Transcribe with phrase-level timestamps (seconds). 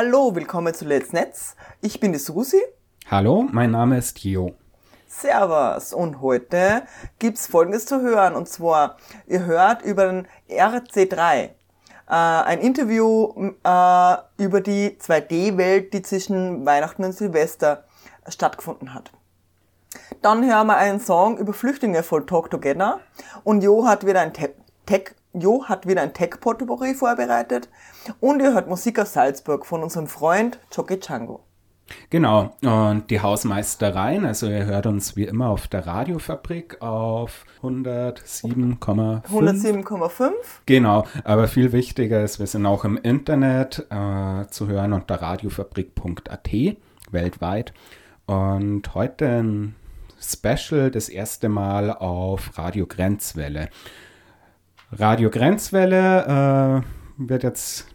[0.00, 1.56] Hallo, willkommen zu Let's Netz.
[1.80, 2.62] Ich bin die Susi.
[3.10, 4.54] Hallo, mein Name ist Jo.
[5.08, 5.92] Servus.
[5.92, 6.84] Und heute
[7.18, 8.36] gibt's Folgendes zu hören.
[8.36, 11.46] Und zwar, ihr hört über den RC3.
[11.46, 11.50] Äh,
[12.06, 17.82] ein Interview äh, über die 2D-Welt, die zwischen Weihnachten und Silvester
[18.28, 19.10] stattgefunden hat.
[20.22, 23.00] Dann hören wir einen Song über Flüchtlinge von Talk Together.
[23.42, 24.54] Und Jo hat wieder ein Te
[24.86, 27.68] Tech Jo hat wieder ein Tech-Potpourri vorbereitet
[28.20, 31.40] und ihr hört Musik aus Salzburg von unserem Freund Jockey Django.
[32.10, 39.24] Genau, und die Hausmeistereien, also ihr hört uns wie immer auf der Radiofabrik auf 107,5.
[39.24, 40.30] 107,5.
[40.66, 46.48] Genau, aber viel wichtiger ist, wir sind auch im Internet äh, zu hören unter radiofabrik.at
[47.10, 47.72] weltweit.
[48.26, 49.74] Und heute ein
[50.20, 53.70] Special, das erste Mal auf Radio Grenzwelle.
[54.90, 56.82] Radio Grenzwelle
[57.18, 57.88] äh, wird jetzt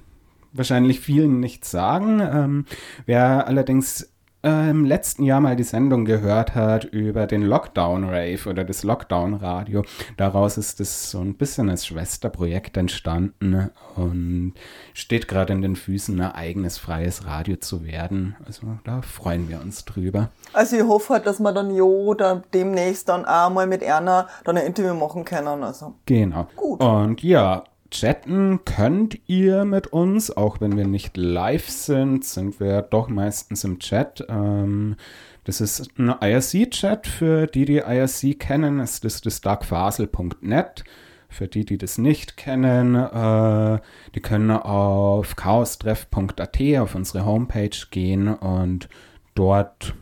[0.52, 2.20] wahrscheinlich vielen nichts sagen.
[2.20, 2.66] Ähm,
[3.06, 4.13] wer allerdings
[4.44, 9.84] äh, im letzten Jahr mal die Sendung gehört hat über den Lockdown-Rave oder das Lockdown-Radio,
[10.18, 14.54] daraus ist es so ein bisschen als Schwesterprojekt entstanden und
[14.94, 18.36] steht gerade in den Füßen, ein eigenes freies Radio zu werden.
[18.46, 20.30] Also da freuen wir uns drüber.
[20.52, 24.28] Also ich hoffe halt, dass wir dann jo dann demnächst dann auch mal mit Erna
[24.44, 25.64] dann ein Interview machen können.
[25.64, 25.96] Also.
[26.06, 26.48] Genau.
[26.56, 26.82] Gut.
[26.82, 32.82] Und ja, chatten könnt ihr mit uns, auch wenn wir nicht live sind, sind wir
[32.82, 34.26] doch meistens im Chat.
[34.28, 34.96] Ähm,
[35.44, 38.80] das ist ein IRC-Chat für die, die IRC kennen.
[38.80, 40.84] Es ist das darkfasel.net.
[41.30, 43.80] Für die, die das nicht kennen, äh,
[44.14, 48.88] die können auf chaostreff.at auf unsere Homepage gehen und
[49.34, 49.96] dort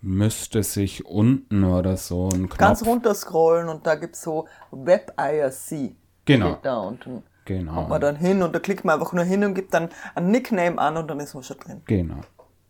[0.00, 2.58] müsste sich unten oder so ein Knopf...
[2.58, 5.94] Ganz runter scrollen und da gibt es so Web IRC.
[6.24, 6.58] Genau.
[6.62, 7.22] Da unten.
[7.44, 7.74] Genau.
[7.74, 10.30] Kommt man dann hin und da klickt man einfach nur hin und gibt dann ein
[10.30, 11.82] Nickname an und dann ist man schon drin.
[11.86, 12.20] Genau.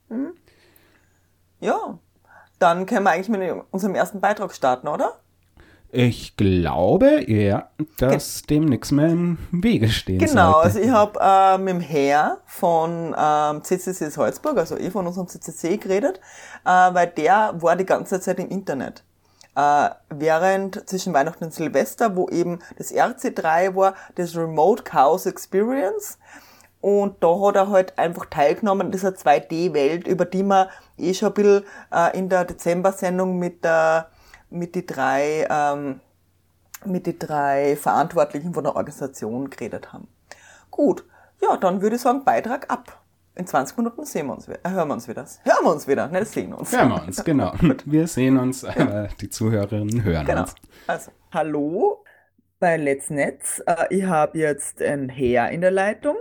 [0.09, 0.33] Hm?
[1.61, 1.99] Ja,
[2.59, 5.19] dann können wir eigentlich mit unserem ersten Beitrag starten, oder?
[5.95, 7.69] Ich glaube, ja,
[7.99, 10.67] dass Gen dem nichts mehr im Wege stehen Genau, sollte.
[10.67, 15.29] also ich habe äh, mit dem Herr von ähm, CCC Salzburg, also ich von unserem
[15.29, 16.19] CCC geredet,
[16.65, 19.05] äh, weil der war die ganze Zeit im Internet.
[19.55, 26.19] Äh, während zwischen Weihnachten und Silvester, wo eben das RC3 war, das Remote Chaos Experience.
[26.81, 30.69] Und da hat er halt einfach teilgenommen in dieser 2D-Welt, über die wir
[30.99, 34.09] eh schon ein bisschen äh, in der Dezember-Sendung mit der
[34.51, 36.01] mit die drei ähm,
[36.85, 40.09] mit die drei Verantwortlichen von der Organisation geredet haben.
[40.71, 41.05] Gut,
[41.41, 43.02] ja, dann würde ich sagen, Beitrag ab.
[43.35, 44.59] In 20 Minuten sehen wir uns wieder.
[44.63, 45.25] Äh, hören wir uns wieder.
[45.43, 46.71] Hören wir uns wieder, nicht sehen uns.
[46.77, 47.55] Hören wir uns, genau.
[47.87, 50.43] wir sehen uns, aber die Zuhörerinnen hören genau.
[50.43, 50.55] uns.
[50.87, 52.05] Also, hallo
[52.59, 53.63] bei Let's Netz.
[53.67, 56.17] Äh, ich habe jetzt ein Herr in der Leitung.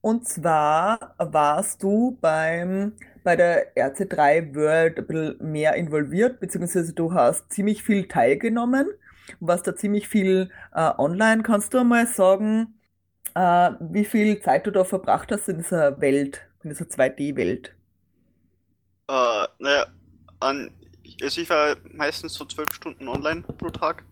[0.00, 2.94] Und zwar warst du beim
[3.24, 8.88] bei der RC3 World ein bisschen mehr involviert, beziehungsweise du hast ziemlich viel teilgenommen,
[9.38, 11.42] warst da ziemlich viel äh, online.
[11.42, 12.74] Kannst du mal sagen,
[13.34, 17.74] äh, wie viel Zeit du da verbracht hast in dieser Welt, in dieser 2D-Welt?
[19.08, 19.86] Äh, naja,
[20.40, 24.04] also ich war meistens so zwölf Stunden online pro Tag.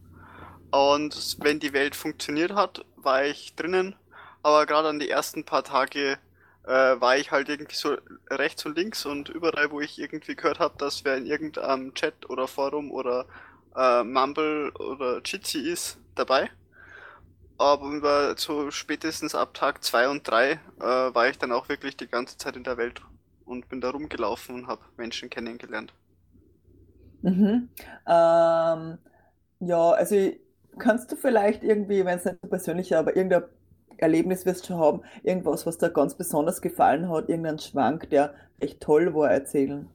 [0.70, 3.96] Und wenn die Welt funktioniert hat, war ich drinnen.
[4.42, 6.18] Aber gerade an die ersten paar Tage
[6.64, 7.96] äh, war ich halt irgendwie so
[8.30, 12.28] rechts und links und überall, wo ich irgendwie gehört habe, dass wer in irgendeinem Chat
[12.30, 13.26] oder Forum oder
[13.76, 16.50] äh, Mumble oder Jitsi ist, dabei.
[17.60, 21.96] Aber über so spätestens ab Tag 2 und 3 äh, war ich dann auch wirklich
[21.96, 23.02] die ganze Zeit in der Welt
[23.44, 25.94] und bin da rumgelaufen und habe Menschen kennengelernt.
[27.22, 27.68] Mhm.
[28.06, 28.98] Ähm,
[29.60, 30.16] ja, also
[30.78, 33.44] kannst du vielleicht irgendwie, wenn es nicht so persönlich ist, aber irgendein
[33.98, 38.34] Erlebnis wirst du schon haben, irgendwas, was dir ganz besonders gefallen hat, irgendein Schwank, der
[38.58, 39.88] echt toll war, erzählen?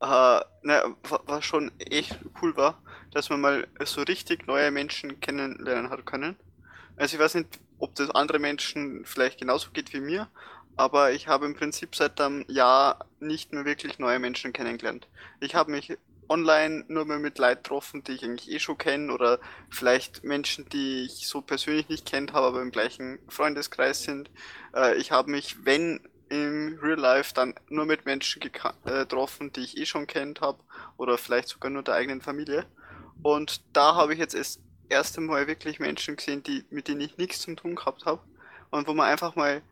[0.00, 0.96] Äh, ne,
[1.26, 2.78] was schon echt cool war,
[3.12, 6.36] dass man mal so richtig neue Menschen kennenlernen hat können.
[6.96, 10.28] Also ich weiß nicht, ob das andere Menschen vielleicht genauso geht wie mir,
[10.76, 15.08] aber ich habe im Prinzip seit einem Jahr nicht mehr wirklich neue Menschen kennengelernt.
[15.40, 15.96] Ich habe mich
[16.28, 19.38] online nur mehr mit Leuten getroffen, die ich eigentlich eh schon kenne oder
[19.70, 24.30] vielleicht Menschen, die ich so persönlich nicht kennt habe, aber im gleichen Freundeskreis sind.
[24.74, 28.50] Äh, ich habe mich, wenn im Real Life dann nur mit Menschen äh,
[28.84, 30.58] getroffen, die ich eh schon kennt habe
[30.96, 32.66] oder vielleicht sogar nur der eigenen Familie.
[33.22, 37.18] Und da habe ich jetzt das erste Mal wirklich Menschen gesehen, die, mit denen ich
[37.18, 38.20] nichts zu tun gehabt habe
[38.70, 39.62] und wo man einfach mal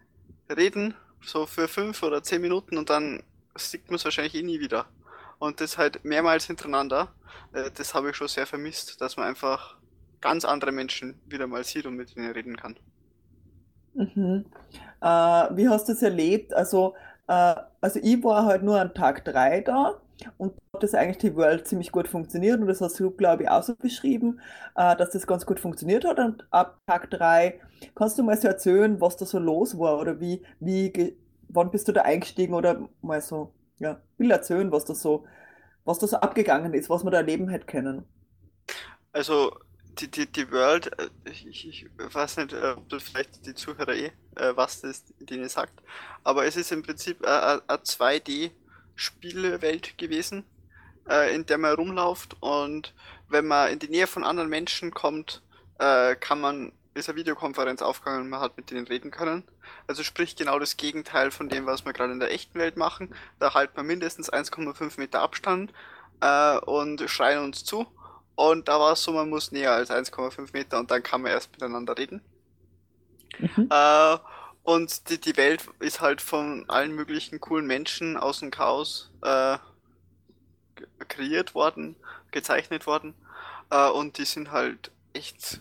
[0.55, 3.23] reden, so für fünf oder zehn Minuten und dann
[3.57, 4.87] sieht man es wahrscheinlich eh nie wieder.
[5.39, 7.13] Und das halt mehrmals hintereinander,
[7.53, 9.77] äh, das habe ich schon sehr vermisst, dass man einfach
[10.21, 12.77] ganz andere Menschen wieder mal sieht und mit ihnen reden kann.
[13.95, 14.47] Mhm.
[15.01, 16.53] Äh, wie hast du es erlebt?
[16.55, 16.95] Also,
[17.29, 20.01] äh, also ich war halt nur an Tag 3 da
[20.37, 23.63] und dass eigentlich die World ziemlich gut funktioniert und das hast du, glaube ich, auch
[23.63, 24.41] so beschrieben,
[24.77, 26.19] äh, dass das ganz gut funktioniert hat.
[26.19, 27.61] Und ab Tag 3
[27.95, 31.17] kannst du mal so erzählen, was da so los war oder wie, wie,
[31.49, 35.27] wann bist du da eingestiegen oder mal so, ja, will erzählen, was da so,
[35.85, 38.05] was da so abgegangen ist, was man da erleben hätte können.
[39.13, 39.53] Also,
[40.01, 43.95] die, die, die World, äh, ich, ich weiß nicht, äh, ob das vielleicht die Zuhörer
[43.95, 44.13] eh,
[44.55, 45.81] was das denen sagt,
[46.25, 48.51] aber es ist im Prinzip ein 2D-
[48.95, 50.45] Spielewelt gewesen,
[51.09, 52.95] äh, in der man rumläuft und
[53.29, 55.43] wenn man in die Nähe von anderen Menschen kommt,
[55.79, 59.43] äh, kann man, ist eine Videokonferenz aufgegangen und man hat mit denen reden können.
[59.87, 63.15] Also sprich genau das Gegenteil von dem, was wir gerade in der echten Welt machen.
[63.41, 65.73] Da halten wir mindestens 1,5 Meter Abstand
[66.21, 67.87] äh, und schreien uns zu.
[68.37, 71.33] Und da war es so, man muss näher als 1,5 Meter und dann kann man
[71.33, 72.21] erst miteinander reden.
[73.39, 73.69] Mhm.
[73.71, 74.19] Äh,
[74.65, 79.59] und die, die Welt ist halt von allen möglichen coolen Menschen aus dem Chaos äh,
[81.09, 81.97] kreiert worden,
[82.33, 83.15] gezeichnet worden.
[83.71, 85.61] Äh, und die sind halt echt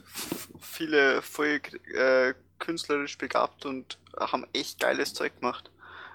[0.59, 1.59] viele voll
[1.93, 5.69] äh, künstlerisch begabt und haben echt geiles Zeug gemacht.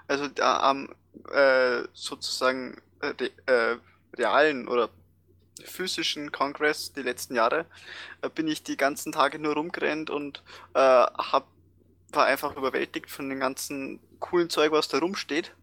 [0.07, 0.89] Also da am
[1.31, 3.75] äh, sozusagen äh,
[4.17, 4.89] realen oder
[5.63, 7.65] physischen Kongress die letzten Jahre
[8.21, 10.43] äh, bin ich die ganzen Tage nur rumgerannt und
[10.73, 11.47] äh, hab,
[12.11, 15.53] war einfach überwältigt von dem ganzen coolen Zeug, was da rumsteht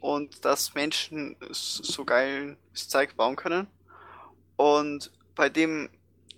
[0.00, 2.56] und dass Menschen so geiles
[2.88, 3.66] Zeug bauen können.
[4.56, 5.88] Und bei dem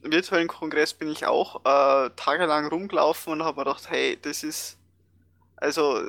[0.02, 4.78] virtuellen Kongress bin ich auch äh, tagelang rumgelaufen und habe mir gedacht, hey, das ist
[5.62, 6.08] also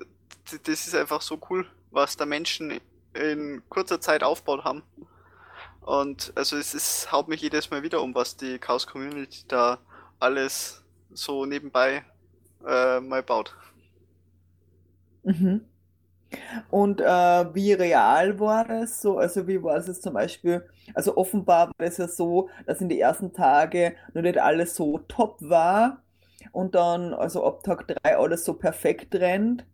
[0.63, 2.79] das ist einfach so cool, was da Menschen
[3.13, 4.81] in kurzer Zeit aufgebaut haben.
[5.81, 9.77] Und also es ist, haut mich jedes Mal wieder um, was die Chaos Community da
[10.19, 10.83] alles
[11.13, 12.03] so nebenbei
[12.67, 13.55] äh, mal baut.
[15.23, 15.61] Mhm.
[16.69, 17.05] Und äh,
[17.53, 19.17] wie real war das so?
[19.17, 20.65] Also wie war es zum Beispiel?
[20.93, 24.99] Also offenbar war es ja so, dass in den ersten Tagen noch nicht alles so
[25.07, 26.01] top war
[26.51, 29.65] und dann also ab Tag 3 alles so perfekt rennt.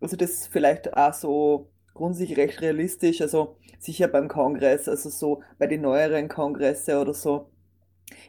[0.00, 3.20] Also das ist vielleicht auch so grundsätzlich recht realistisch.
[3.20, 7.50] Also sicher beim Kongress, also so bei den neueren Kongresse oder so,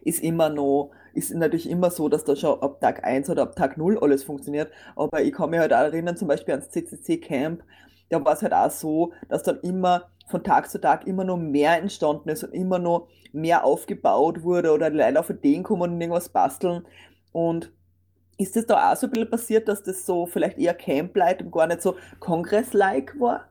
[0.02, 3.56] ist immer noch, ist natürlich immer so, dass da schon ab Tag 1 oder ab
[3.56, 4.72] Tag 0 alles funktioniert.
[4.96, 7.64] Aber ich kann mich halt auch erinnern, zum Beispiel ans CCC Camp,
[8.10, 11.38] da war es halt auch so, dass dann immer von Tag zu Tag immer noch
[11.38, 16.02] mehr entstanden ist und immer noch mehr aufgebaut wurde oder Leute auf Ideen kommen und
[16.02, 16.86] irgendwas basteln.
[17.32, 17.72] Und
[18.38, 21.52] ist das da auch so ein bisschen passiert, dass das so vielleicht eher Camp-like und
[21.52, 23.50] gar nicht so Kongress-like war?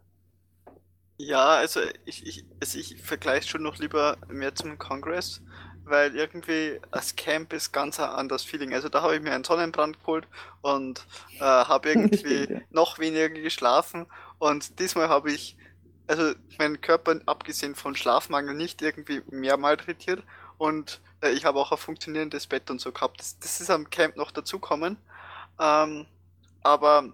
[1.18, 5.42] Ja, also ich, ich, also ich vergleiche schon noch lieber mehr zum Congress,
[5.84, 8.74] weil irgendwie das Camp ist ganz ein anderes Feeling.
[8.74, 10.26] Also da habe ich mir einen Sonnenbrand geholt
[10.62, 11.06] und
[11.38, 14.06] äh, habe irgendwie noch weniger geschlafen
[14.38, 15.56] und diesmal habe ich
[16.06, 20.24] also meinen Körper abgesehen von Schlafmangel nicht irgendwie mehr malträtiert
[20.58, 23.20] und äh, ich habe auch ein funktionierendes Bett und so gehabt.
[23.20, 24.96] Das, das ist am Camp noch dazukommen.
[25.58, 26.06] Ähm,
[26.62, 27.12] aber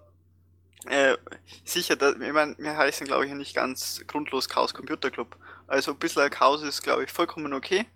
[0.87, 1.17] äh,
[1.65, 5.37] sicher, da, ich meine, wir heißen, glaube ich, nicht ganz grundlos Chaos Computer Club.
[5.67, 7.87] Also ein bisschen Chaos ist, glaube ich, vollkommen okay.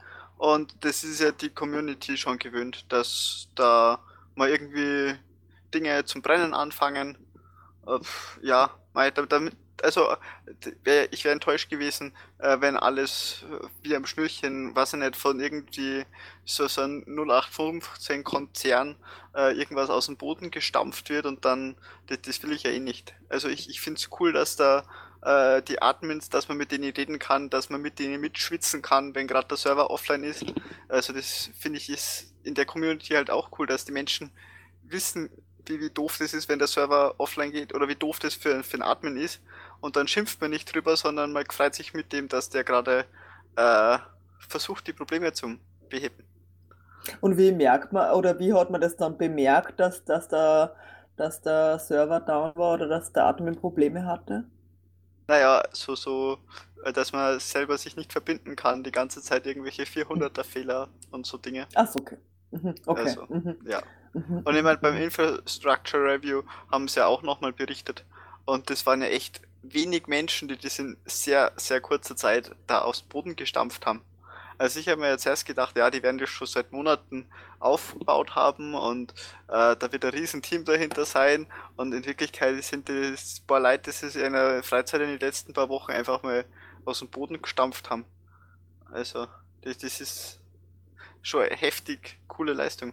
[0.40, 4.02] Und das ist ja die Community schon gewöhnt, dass da
[4.36, 5.14] mal irgendwie
[5.74, 7.18] Dinge zum Brennen anfangen.
[7.86, 7.98] Äh,
[8.40, 8.70] ja,
[9.28, 10.16] damit, also
[11.10, 13.44] ich wäre enttäuscht gewesen, äh, wenn alles
[13.82, 16.06] wie am Schnürchen, was ich nicht, von irgendwie
[16.46, 18.96] so, so ein 0815 Konzern
[19.34, 22.80] äh, irgendwas aus dem Boden gestampft wird und dann, das, das will ich ja eh
[22.80, 23.14] nicht.
[23.28, 24.84] Also ich, ich finde es cool, dass da
[25.22, 29.14] äh, die Admins, dass man mit denen reden kann, dass man mit denen mitschwitzen kann,
[29.14, 30.44] wenn gerade der Server offline ist.
[30.88, 34.30] Also das finde ich ist in der Community halt auch cool, dass die Menschen
[34.82, 35.30] wissen,
[35.66, 38.62] wie, wie doof das ist, wenn der Server offline geht oder wie doof das für,
[38.62, 39.40] für einen Admin ist
[39.80, 43.04] und dann schimpft man nicht drüber, sondern man freut sich mit dem, dass der gerade
[43.56, 43.98] äh,
[44.38, 45.58] versucht, die Probleme zu
[45.88, 46.24] beheben.
[47.20, 50.74] Und wie merkt man oder wie hat man das dann bemerkt, dass, dass, der,
[51.16, 54.44] dass der Server down war oder dass der Admin Probleme hatte?
[55.30, 56.38] Naja, so, so,
[56.84, 61.26] äh, dass man selber sich nicht verbinden kann, die ganze Zeit irgendwelche 400er Fehler und
[61.26, 61.68] so Dinge.
[61.74, 62.18] Ach so, okay.
[62.50, 63.16] Mhm, okay.
[63.16, 63.56] Also, mhm.
[63.64, 63.82] Ja.
[64.12, 64.44] Mhm.
[64.44, 68.04] Und ich meine, beim Infrastructure Review haben sie ja auch nochmal berichtet,
[68.44, 72.80] Und das waren ja echt wenig Menschen, die das in sehr, sehr kurzer Zeit da
[72.80, 74.02] aus Boden gestampft haben.
[74.60, 77.24] Also ich habe mir jetzt erst gedacht, ja, die werden das schon seit Monaten
[77.60, 79.12] aufgebaut haben und
[79.48, 83.96] äh, da wird ein Riesenteam dahinter sein und in Wirklichkeit sind das paar Leute, die
[83.96, 86.44] sich in der Freizeit in den letzten paar Wochen einfach mal
[86.84, 88.04] aus dem Boden gestampft haben.
[88.92, 89.28] Also
[89.62, 90.40] das, das ist
[91.22, 92.92] schon heftig coole Leistung.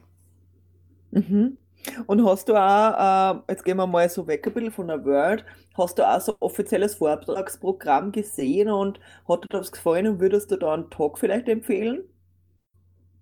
[1.11, 1.57] Mhm.
[2.05, 5.03] Und hast du auch, äh, jetzt gehen wir mal so weg ein bisschen von der
[5.05, 5.45] World,
[5.77, 10.57] hast du auch so offizielles Vortragsprogramm gesehen und hat dir das gefallen und würdest du
[10.57, 12.03] da einen Talk vielleicht empfehlen?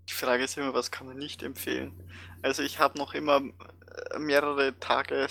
[0.09, 1.93] Die Frage ist immer, was kann man nicht empfehlen?
[2.41, 3.41] Also ich habe noch immer
[4.11, 5.27] äh, mehrere Tage,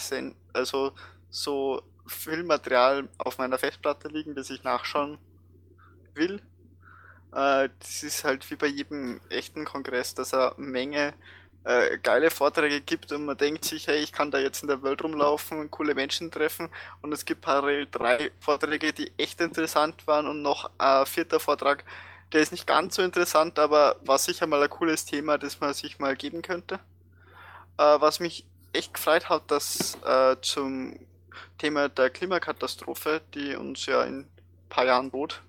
[0.53, 0.93] also
[1.31, 5.19] so Filmmaterial auf meiner Festplatte liegen, das ich nachschauen
[6.15, 6.41] will.
[7.33, 11.15] Äh, das ist halt wie bei jedem echten Kongress, dass er Menge
[11.65, 14.83] äh, geile Vorträge gibt und man denkt sich, hey, ich kann da jetzt in der
[14.83, 16.69] Welt rumlaufen, coole Menschen treffen
[17.03, 21.85] und es gibt parallel drei Vorträge, die echt interessant waren und noch ein vierter Vortrag,
[22.33, 25.73] der ist nicht ganz so interessant, aber war sicher mal ein cooles Thema, das man
[25.73, 26.81] sich mal geben könnte.
[27.79, 30.99] Äh, was mich echt gefreut hat, dass äh, zum
[31.59, 34.29] Thema der Klimakatastrophe, die uns ja in ein
[34.69, 35.43] paar Jahren droht,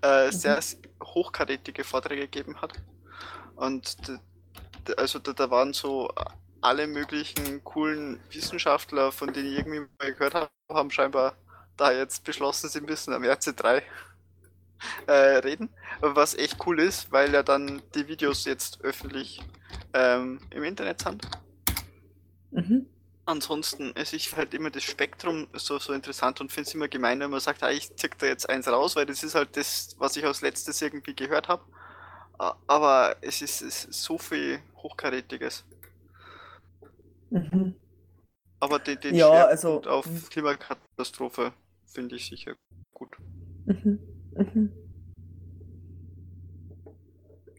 [0.00, 1.04] äh, sehr mhm.
[1.04, 2.72] hochkarätige Vorträge gegeben hat.
[3.54, 3.96] Und
[4.96, 6.10] also da, da waren so
[6.60, 11.36] alle möglichen coolen Wissenschaftler, von denen ich irgendwie mal gehört habe, haben scheinbar
[11.76, 13.82] da jetzt beschlossen, sie müssen am RC3
[15.06, 15.68] äh, reden.
[16.00, 19.42] Was echt cool ist, weil ja dann die Videos jetzt öffentlich
[19.92, 21.26] ähm, im Internet sind.
[22.50, 22.86] Mhm.
[23.26, 27.18] Ansonsten, es ist halt immer das Spektrum so, so interessant und finde es immer gemein,
[27.18, 29.96] wenn man sagt, ah, ich zick da jetzt eins raus, weil das ist halt das,
[29.98, 31.64] was ich als letztes irgendwie gehört habe.
[32.38, 35.64] Aber es ist, es ist so viel Hochkarätiges.
[37.30, 37.74] Mhm.
[38.60, 40.22] Aber den, den ja, also, auf mhm.
[40.30, 41.52] Klimakatastrophe
[41.86, 42.54] finde ich sicher
[42.92, 43.16] gut.
[43.66, 43.98] Mhm.
[44.36, 44.72] Mhm.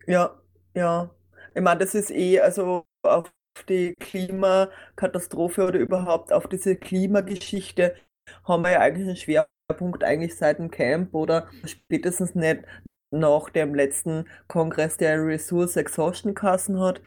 [0.07, 0.39] Ja,
[0.73, 1.09] ja.
[1.53, 3.31] Ich meine, das ist eh, also auf
[3.67, 7.95] die Klimakatastrophe oder überhaupt auf diese Klimageschichte
[8.43, 12.63] haben wir ja eigentlich einen Schwerpunkt eigentlich seit dem Camp oder spätestens nicht
[13.11, 17.01] nach dem letzten Kongress der Resource Exhaustion Kassen hat.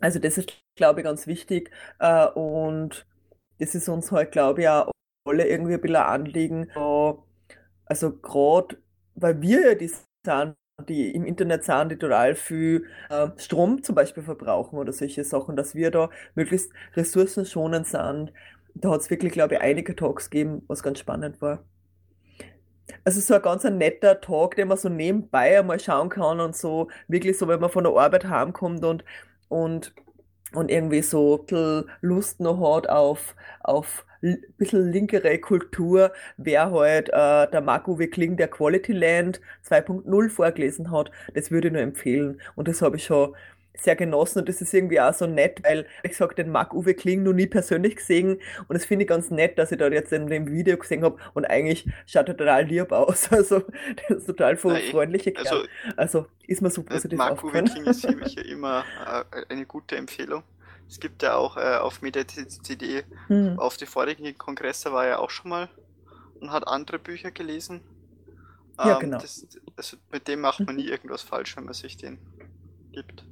[0.00, 1.70] Also das ist, glaube ich, ganz wichtig.
[1.98, 3.06] Äh, und
[3.58, 4.92] das ist uns halt, glaube ich, auch
[5.26, 6.70] alle irgendwie ein bisschen Anliegen.
[7.86, 8.76] Also gerade,
[9.14, 10.56] weil wir ja die sind,
[10.88, 15.56] die im Internet sind, die total viel äh, Strom zum Beispiel verbrauchen oder solche Sachen,
[15.56, 18.32] dass wir da möglichst ressourcenschonend sind.
[18.74, 21.64] Da hat es wirklich, glaube ich, einige Talks gegeben, was ganz spannend war.
[23.04, 26.56] Also so ein ganz ein netter Tag, den man so nebenbei einmal schauen kann und
[26.56, 29.04] so wirklich so, wenn man von der Arbeit heimkommt und,
[29.48, 29.94] und,
[30.52, 36.70] und irgendwie so ein bisschen Lust noch hat auf, auf ein bisschen linkere Kultur, wer
[36.70, 41.82] halt äh, der Marco-Uwe Kling, der Quality Land 2.0 vorgelesen hat, das würde ich nur
[41.82, 42.40] empfehlen.
[42.54, 43.34] Und das habe ich schon
[43.74, 47.22] sehr genossen und das ist irgendwie auch so nett, weil ich sag den Marc-Uwe Kling
[47.22, 50.26] noch nie persönlich gesehen und das finde ich ganz nett, dass ich da jetzt in
[50.26, 53.62] dem Video gesehen habe und eigentlich schaut er total lieb aus, also
[54.08, 55.46] das ist total freundliche Kerl.
[55.46, 60.42] Also, also ist mir so positiv Marc-Uwe Kling ist sicher immer äh, eine gute Empfehlung.
[60.88, 63.58] Es gibt ja auch äh, auf MediaCD, hm.
[63.60, 65.68] auf die vorigen Kongresse war er auch schon mal
[66.40, 67.80] und hat andere Bücher gelesen.
[68.78, 69.18] Ja, ähm, genau.
[69.18, 69.46] Das,
[69.76, 72.18] also mit dem macht man nie irgendwas falsch, wenn man sich den
[72.92, 73.24] gibt.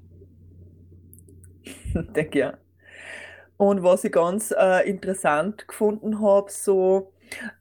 [2.17, 2.55] denke ja.
[3.57, 7.13] Und was ich ganz äh, interessant gefunden habe, so,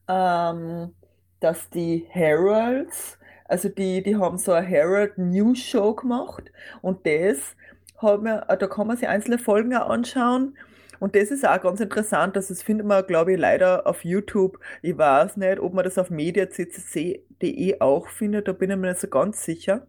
[0.07, 0.93] ähm,
[1.39, 7.55] dass die Heralds, also die, die haben so eine Herald News Show gemacht und das
[7.97, 10.55] haben wir, äh, da kann man sich einzelne Folgen auch anschauen.
[10.99, 14.59] Und das ist auch ganz interessant, dass das findet man, glaube ich, leider auf YouTube.
[14.81, 19.01] Ich weiß nicht, ob man das auf mediaccc.de auch findet, da bin ich mir nicht
[19.01, 19.87] so ganz sicher.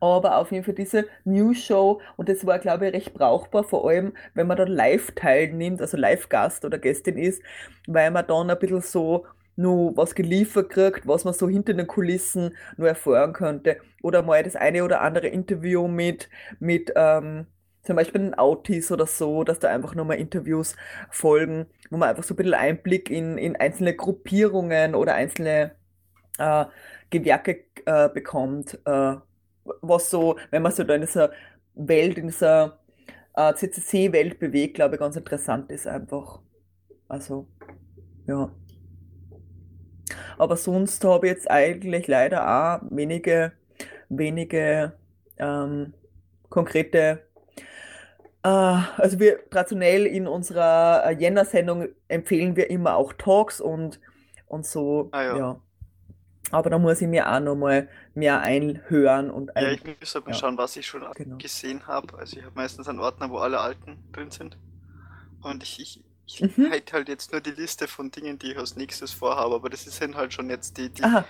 [0.00, 3.88] Aber auf jeden Fall diese News Show und das war, glaube ich, recht brauchbar, vor
[3.88, 7.42] allem, wenn man da live teilnimmt, also Live-Gast oder Gästin ist,
[7.86, 11.86] weil man dann ein bisschen so nur was geliefert kriegt, was man so hinter den
[11.86, 13.78] Kulissen nur erfahren könnte.
[14.02, 17.46] Oder mal das eine oder andere Interview mit, mit ähm,
[17.82, 20.76] zum Beispiel den Autis oder so, dass da einfach nochmal Interviews
[21.10, 25.72] folgen, wo man einfach so ein bisschen Einblick in, in einzelne Gruppierungen oder einzelne
[26.38, 26.64] äh,
[27.10, 28.78] Gewerke äh, bekommt.
[28.86, 29.16] Äh,
[29.80, 31.30] was so, wenn man so da in dieser
[31.74, 32.78] Welt, in dieser
[33.34, 36.40] äh, CCC-Welt bewegt, glaube ich, ganz interessant ist einfach.
[37.08, 37.48] Also,
[38.26, 38.50] ja.
[40.38, 43.52] Aber sonst habe ich jetzt eigentlich leider auch wenige,
[44.08, 44.92] wenige
[45.38, 45.94] ähm,
[46.50, 47.22] konkrete
[48.44, 54.00] also wir traditionell in unserer äh, Jänner-Sendung empfehlen wir immer auch Talks und,
[54.46, 55.08] und so.
[55.12, 55.36] Ah, ja.
[55.38, 55.60] ja.
[56.54, 60.32] Aber da muss ich mir auch nochmal mehr einhören und Ja, ein, ich muss aber
[60.32, 60.34] ja.
[60.34, 61.38] schauen, was ich schon Genau.
[61.38, 62.16] gesehen habe.
[62.18, 64.56] Also ich habe meistens einen Ordner, wo alle alten drin sind.
[65.42, 66.70] Und ich, ich, ich Mhm.
[66.70, 69.54] halt halt jetzt nur die Liste von Dingen, die ich als nächstes vorhabe.
[69.56, 71.28] Aber das sind halt schon jetzt die, die Aha,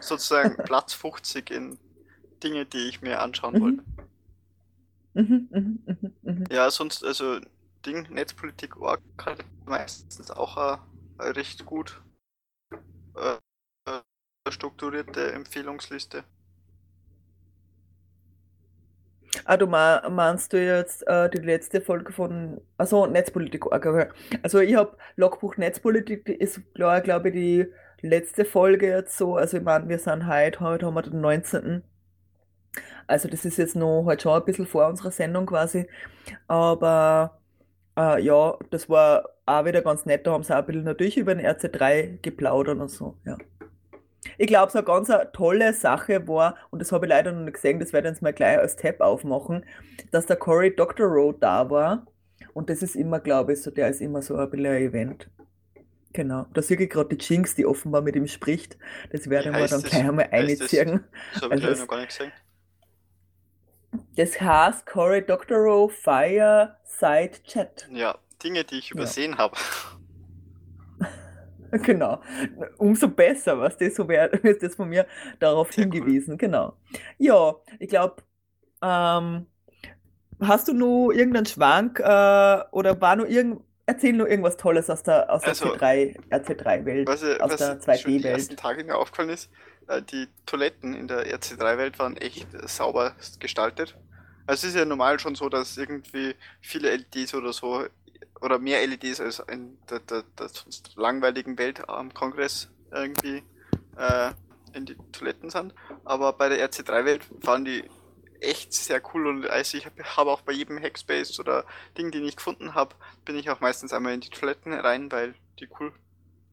[0.00, 1.78] sozusagen Platz 50 in
[2.42, 3.60] Dinge, die ich mir anschauen Mhm.
[3.60, 3.84] wollte.
[5.14, 6.50] mhm, mhm, mhm, mhm.
[6.50, 7.40] Ja, sonst, also
[7.84, 10.56] Ding, Netzpolitik Org hat meistens auch
[11.18, 12.02] eine recht gut
[13.16, 13.38] äh, äh,
[14.52, 16.24] strukturierte Empfehlungsliste.
[19.44, 24.08] Ah, du meinst du jetzt äh, die letzte Folge von, also Netzpolitik, okay.
[24.42, 27.66] Also ich habe Logbuch Netzpolitik, die ist klar, glaube ich, die
[28.02, 31.82] letzte Folge jetzt so, also ich meine, wir sind heute, heute haben wir den 19.
[33.06, 35.86] Also das ist jetzt noch halt schon ein bisschen vor unserer Sendung quasi,
[36.48, 37.40] aber
[37.96, 41.16] äh, ja, das war auch wieder ganz nett, da haben sie auch ein bisschen natürlich
[41.18, 43.36] über den RC3 geplaudert und so, ja.
[44.38, 47.42] Ich glaube, so eine ganz eine tolle Sache war, und das habe ich leider noch
[47.44, 49.64] nicht gesehen, das werde ich jetzt mal gleich als Tab aufmachen,
[50.10, 52.06] dass der Cory Doctorow da war.
[52.54, 55.30] Und das ist immer, glaube ich, so, der ist immer so ein bisschen ein Event.
[56.12, 56.46] Genau.
[56.54, 58.78] Da sehe ich gerade die Jinx, die offenbar mit ihm spricht.
[59.12, 59.82] Das werde ich mir dann das?
[59.82, 60.32] gleich einmal das?
[60.32, 61.04] einziehen.
[61.32, 62.32] Das habe ich Also noch gar nicht gesehen.
[64.16, 67.90] Das heißt Cory Doctorow Fireside Chat.
[67.90, 68.94] Ja, Dinge, die ich Ja.
[68.94, 69.56] übersehen habe.
[71.82, 72.20] Genau.
[72.78, 75.06] Umso besser, was das so wäre, ist das von mir
[75.38, 76.12] darauf Sehr cool.
[76.12, 76.38] hingewiesen.
[76.38, 76.76] Genau.
[77.18, 78.22] Ja, ich glaube,
[78.82, 79.46] ähm,
[80.40, 85.02] hast du noch irgendeinen Schwank äh, oder war nur irgend, erzähl nur irgendwas Tolles aus
[85.02, 88.24] der, aus der Also, C3, RC3-Welt, Was, äh, aus was der schon die 2D-Welt.
[88.26, 89.50] ersten Tage mir aufgefallen ist,
[89.88, 93.96] äh, die Toiletten in der RC3-Welt waren echt äh, sauber gestaltet.
[94.46, 97.84] Also es ist ja normal schon so, dass irgendwie viele LEDs oder so
[98.40, 103.42] oder mehr LEDs als in der, der, der sonst langweiligen Welt am Kongress irgendwie
[103.96, 104.32] äh,
[104.72, 105.74] in die Toiletten sind.
[106.04, 107.84] Aber bei der RC3-Welt waren die
[108.40, 111.64] echt sehr cool und also ich habe hab auch bei jedem Hackspace oder
[111.96, 112.94] Ding, den ich gefunden habe,
[113.24, 115.92] bin ich auch meistens einmal in die Toiletten rein, weil die cool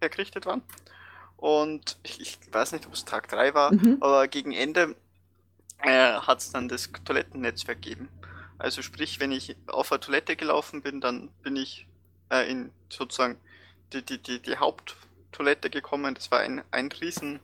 [0.01, 0.61] hergerichtet waren.
[1.35, 3.97] Und ich, ich weiß nicht, ob es Tag 3 war, Mhm.
[3.99, 4.95] aber gegen Ende
[5.79, 8.07] äh, hat es dann das Toilettennetzwerk gegeben.
[8.63, 11.85] Also sprich, wenn ich auf eine Toilette gelaufen bin, dann bin ich
[12.31, 13.37] äh, in sozusagen
[13.91, 16.15] die, die, die, die Haupttoilette gekommen.
[16.15, 17.41] Das war ein, ein riesen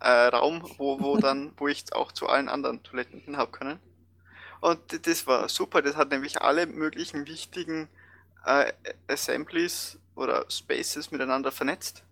[0.00, 3.78] äh, Raum, wo, wo dann, wo ich auch zu allen anderen Toiletten hin habe können.
[4.60, 7.88] Und das war super, das hat nämlich alle möglichen wichtigen
[8.44, 8.72] äh,
[9.06, 12.02] Assemblies oder Spaces miteinander vernetzt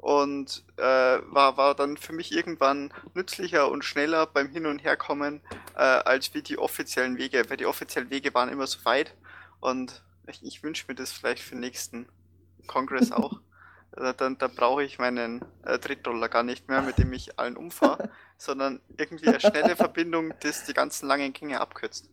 [0.00, 5.42] und äh, war, war dann für mich irgendwann nützlicher und schneller beim Hin- und Herkommen
[5.76, 9.14] äh, als wie die offiziellen Wege, weil die offiziellen Wege waren immer so weit
[9.60, 12.08] und ich, ich wünsche mir das vielleicht für den nächsten
[12.66, 13.40] Kongress auch.
[13.92, 18.08] Dann, dann brauche ich meinen äh, Trittroller gar nicht mehr, mit dem ich allen umfahre,
[18.38, 22.08] sondern irgendwie eine schnelle Verbindung, das die ganzen langen Gänge abkürzt.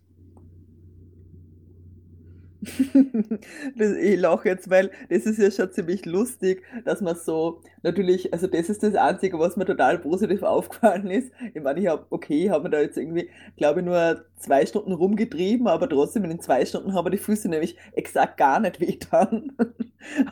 [3.75, 8.47] Ich lache jetzt, weil das ist ja schon ziemlich lustig, dass man so, natürlich, also
[8.47, 11.32] das ist das Einzige, was mir total positiv aufgefallen ist.
[11.53, 14.65] Ich meine, ich habe, okay, ich habe mir da jetzt irgendwie, glaube ich, nur zwei
[14.65, 18.60] Stunden rumgetrieben, aber trotzdem in den zwei Stunden haben mir die Füße nämlich exakt gar
[18.60, 19.53] nicht wehgetan.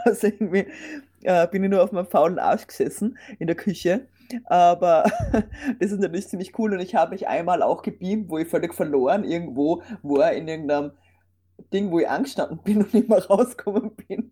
[0.06, 0.68] Also irgendwie
[1.24, 4.08] äh, bin ich nur auf meinem faulen Arsch gesessen in der Küche.
[4.46, 5.04] Aber
[5.80, 8.74] das ist natürlich ziemlich cool und ich habe mich einmal auch gebeamt, wo ich völlig
[8.74, 10.92] verloren irgendwo war in irgendeinem
[11.72, 14.32] Ding, wo ich angestanden bin und nicht mehr rausgekommen bin.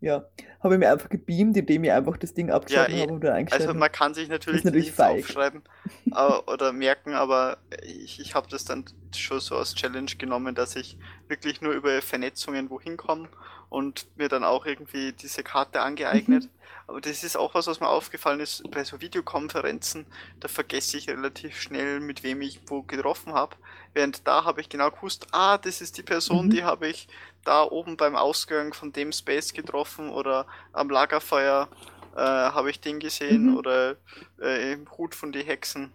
[0.00, 0.22] Ja,
[0.62, 3.00] habe ich mir einfach gebeamt, indem ich einfach das Ding abgeschaltet eh.
[3.02, 5.20] habe und wieder eingestellt Also man kann sich natürlich, natürlich feig.
[5.20, 5.62] aufschreiben
[6.10, 8.84] aber, oder merken, aber ich, ich habe das dann
[9.16, 13.28] schon so als Challenge genommen, dass ich wirklich nur über Vernetzungen wohin komme
[13.70, 16.50] und mir dann auch irgendwie diese Karte angeeignet.
[16.86, 20.06] Aber das ist auch was, was mir aufgefallen ist bei so Videokonferenzen.
[20.40, 23.56] Da vergesse ich relativ schnell, mit wem ich wo getroffen habe.
[23.94, 26.50] Während da habe ich genau gewusst, ah, das ist die Person, Mhm.
[26.50, 27.08] die habe ich
[27.44, 31.68] da oben beim Ausgang von dem Space getroffen oder am Lagerfeuer
[32.16, 33.56] äh, habe ich den gesehen Mhm.
[33.56, 33.96] oder
[34.40, 35.92] äh, im Hut von die Hexen.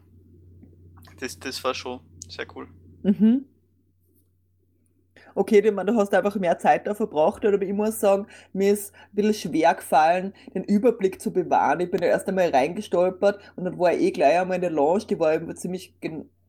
[1.19, 2.67] Das, das war schon sehr cool.
[3.03, 3.45] Mhm.
[5.35, 8.73] Okay, ich meine, du hast einfach mehr Zeit da verbracht, aber ich muss sagen, mir
[8.73, 11.79] ist ein bisschen schwer gefallen, den Überblick zu bewahren.
[11.79, 14.71] Ich bin ja erst einmal reingestolpert und dann war ich eh gleich einmal in der
[14.71, 15.93] Lounge, die war eben ziemlich,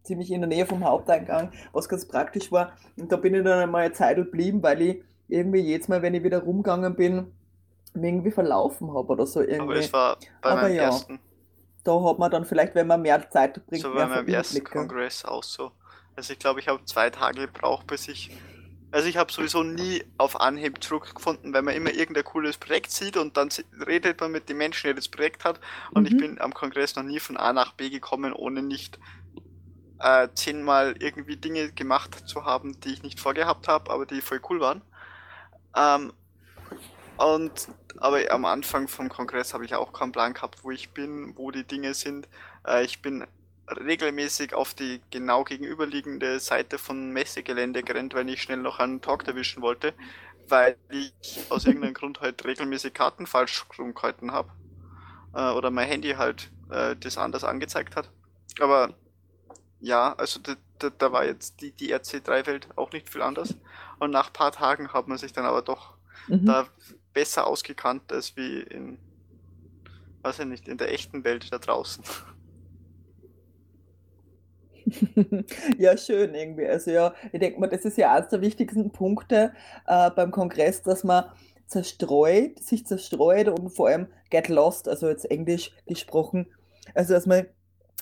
[0.02, 2.72] ziemlich in der Nähe vom Haupteingang, was ganz praktisch war.
[2.96, 6.14] Und da bin ich dann einmal eine Zeit geblieben, weil ich irgendwie jedes Mal, wenn
[6.14, 7.32] ich wieder rumgegangen bin,
[7.94, 9.78] mich irgendwie verlaufen habe oder so Aber irgendwie.
[9.78, 10.82] es war bei Aber meinem ja.
[10.84, 11.20] ersten,
[11.84, 14.62] Da hat man dann vielleicht, wenn man mehr Zeit bringt, so bei meinem ersten?
[14.64, 15.72] Kongress auch so.
[16.16, 18.30] Also ich glaube, ich habe zwei Tage gebraucht, bis ich
[18.92, 23.16] also ich habe sowieso nie auf Anhieb zurückgefunden, weil man immer irgendein cooles Projekt sieht
[23.16, 23.48] und dann
[23.86, 25.60] redet man mit den Menschen, die das Projekt hat.
[25.92, 26.06] Und mhm.
[26.08, 28.98] ich bin am Kongress noch nie von A nach B gekommen, ohne nicht
[30.00, 34.40] äh, zehnmal irgendwie Dinge gemacht zu haben, die ich nicht vorgehabt habe, aber die voll
[34.48, 34.82] cool waren.
[35.76, 36.12] Ähm,
[37.16, 41.36] und aber am Anfang vom Kongress habe ich auch keinen Plan gehabt, wo ich bin,
[41.36, 42.28] wo die Dinge sind.
[42.66, 43.26] Äh, ich bin
[43.68, 49.28] regelmäßig auf die genau gegenüberliegende Seite von Messegelände gerannt, wenn ich schnell noch einen Talk
[49.28, 49.94] erwischen wollte,
[50.48, 51.12] weil ich
[51.50, 54.50] aus irgendeinem Grund halt regelmäßig Karten falsch rumgehalten habe.
[55.34, 58.10] Äh, oder mein Handy halt äh, das anders angezeigt hat.
[58.60, 58.94] Aber
[59.80, 63.56] ja, also da, da, da war jetzt die, die RC3-Welt auch nicht viel anders.
[63.98, 65.94] Und nach ein paar Tagen hat man sich dann aber doch
[66.28, 66.46] mhm.
[66.46, 66.66] da
[67.12, 68.98] besser ausgekannt als wie in,
[70.22, 72.04] weiß ich nicht, in der echten Welt da draußen.
[75.78, 76.66] ja, schön irgendwie.
[76.66, 79.52] Also ja, ich denke mal, das ist ja eines der wichtigsten Punkte
[79.86, 81.24] äh, beim Kongress, dass man
[81.66, 86.46] zerstreut, sich zerstreut und vor allem get lost, also jetzt Englisch gesprochen.
[86.94, 87.46] Also dass man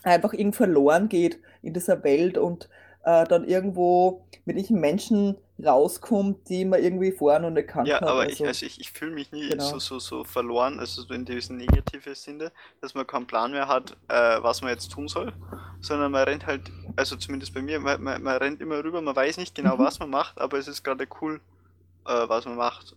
[0.02, 2.68] einfach irgendwie verloren geht in dieser Welt und
[3.04, 7.90] äh, dann irgendwo mit diesen Menschen rauskommt, die man irgendwie vorher noch nicht kannte.
[7.90, 9.64] Ja, aber also, ich, also ich, ich fühle mich nie genau.
[9.64, 13.66] so, so, so verloren, also so in diesem negativen Sinne, dass man keinen Plan mehr
[13.66, 15.32] hat, äh, was man jetzt tun soll,
[15.80, 19.16] sondern man rennt halt, also zumindest bei mir, man, man, man rennt immer rüber, man
[19.16, 19.80] weiß nicht genau, mhm.
[19.80, 21.40] was man macht, aber es ist gerade cool,
[22.06, 22.94] äh, was man macht.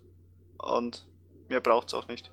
[0.58, 1.08] Und
[1.50, 2.30] mehr braucht es auch nicht.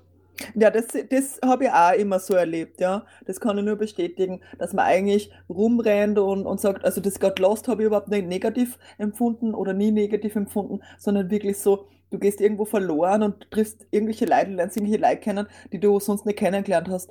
[0.55, 3.05] Ja, das, das habe ich auch immer so erlebt, ja.
[3.25, 7.39] Das kann ich nur bestätigen, dass man eigentlich rumrennt und, und sagt, also das Got
[7.39, 12.19] Lost habe ich überhaupt nicht negativ empfunden oder nie negativ empfunden, sondern wirklich so, du
[12.19, 16.39] gehst irgendwo verloren und triffst irgendwelche Leute, lernst irgendwelche Leute kennen, die du sonst nicht
[16.39, 17.09] kennengelernt hast.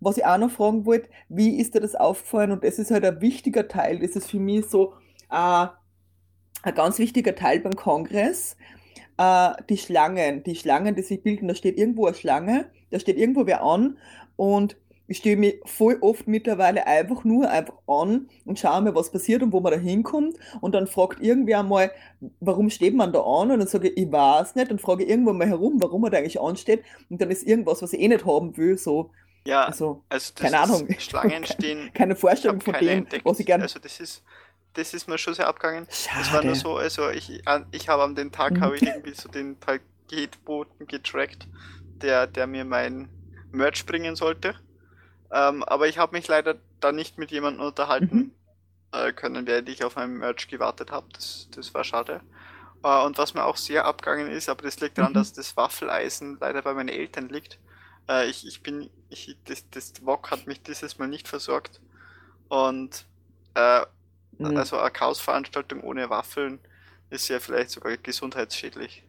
[0.00, 2.52] Was ich auch noch fragen wollte, wie ist dir das aufgefallen?
[2.52, 4.94] Und das ist halt ein wichtiger Teil, das ist für mich so
[5.30, 5.66] äh,
[6.62, 8.56] ein ganz wichtiger Teil beim Kongress,
[9.20, 13.18] äh, die Schlangen, die Schlangen, die sich bilden, da steht irgendwo eine Schlange, da steht
[13.18, 13.98] irgendwo wer an
[14.36, 14.76] und
[15.08, 19.42] ich stehe mich voll oft mittlerweile einfach nur einfach an und schaue mir, was passiert
[19.42, 20.36] und wo man da hinkommt.
[20.60, 21.90] Und dann fragt irgendwer mal,
[22.38, 23.50] warum steht man da an?
[23.50, 24.70] Und dann sage ich, ich weiß nicht.
[24.70, 26.84] Und frage irgendwo mal herum, warum man da eigentlich ansteht.
[27.08, 28.78] Und dann ist irgendwas, was ich eh nicht haben will.
[28.78, 29.10] So,
[29.44, 30.86] ja, also, also keine Ahnung.
[30.98, 31.90] Schlangen stehen.
[31.92, 33.24] keine Vorstellung von dem, entdeckt.
[33.24, 33.64] was ich gerne.
[33.64, 34.22] Also das ist
[34.74, 35.86] das ist mir schon sehr abgegangen.
[35.90, 36.18] Schade.
[36.18, 39.28] Das war nur so, also ich, ich habe an den Tag habe ich irgendwie so
[39.28, 41.48] den Paketboten getrackt,
[42.02, 43.08] der, der mir mein
[43.52, 44.54] Merch bringen sollte.
[45.32, 48.32] Ähm, aber ich habe mich leider da nicht mit jemandem unterhalten mhm.
[48.92, 51.06] äh, können, während ich auf mein Merch gewartet habe.
[51.12, 52.20] Das, das war schade.
[52.82, 55.16] Äh, und was mir auch sehr abgegangen ist, aber das liegt daran, mhm.
[55.16, 57.58] dass das Waffeleisen leider bei meinen Eltern liegt.
[58.08, 61.80] Äh, ich, ich bin, ich, das, das Wok hat mich dieses Mal nicht versorgt.
[62.48, 63.06] Und
[63.54, 63.82] äh,
[64.40, 64.56] Mhm.
[64.56, 66.58] Also eine Chaosveranstaltung ohne Waffeln
[67.10, 69.04] ist ja vielleicht sogar gesundheitsschädlich.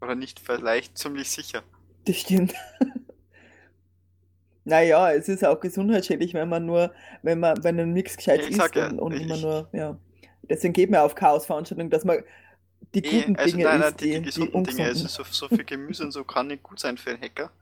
[0.00, 1.62] Oder nicht vielleicht ziemlich sicher.
[2.06, 2.54] Das stimmt.
[4.64, 8.74] naja, es ist auch gesundheitsschädlich, wenn man nur, wenn man, wenn man nichts Gescheites isst
[8.74, 9.98] ja, und, und immer nur, ja.
[10.48, 12.24] Deswegen geht man auf Chaosveranstaltungen, dass man
[12.94, 15.48] die eh, guten also Dinge nein, isst, die, die, gesunden die Dinge, also so, so
[15.48, 17.52] viel Gemüse und so kann nicht gut sein für einen Hacker.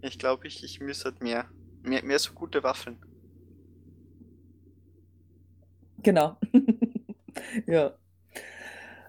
[0.00, 1.44] Ich glaube, ich, ich müsste halt mehr,
[1.82, 2.98] mehr, mehr so gute Waffeln.
[6.02, 6.36] Genau.
[7.66, 7.92] ja.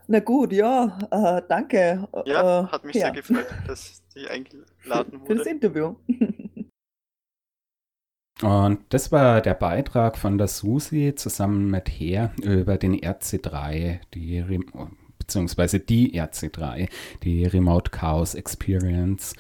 [0.08, 2.08] Na gut, ja, äh, danke.
[2.26, 3.02] Ja, äh, hat mich ja.
[3.02, 4.66] sehr gefreut, dass ich eingeladen
[5.22, 5.26] wurde.
[5.26, 5.96] Für das Interview.
[8.42, 14.44] Und das war der Beitrag von der Susi zusammen mit Her über den RC3, die
[15.18, 16.90] beziehungsweise die RC3,
[17.24, 19.34] die Remote Chaos Experience.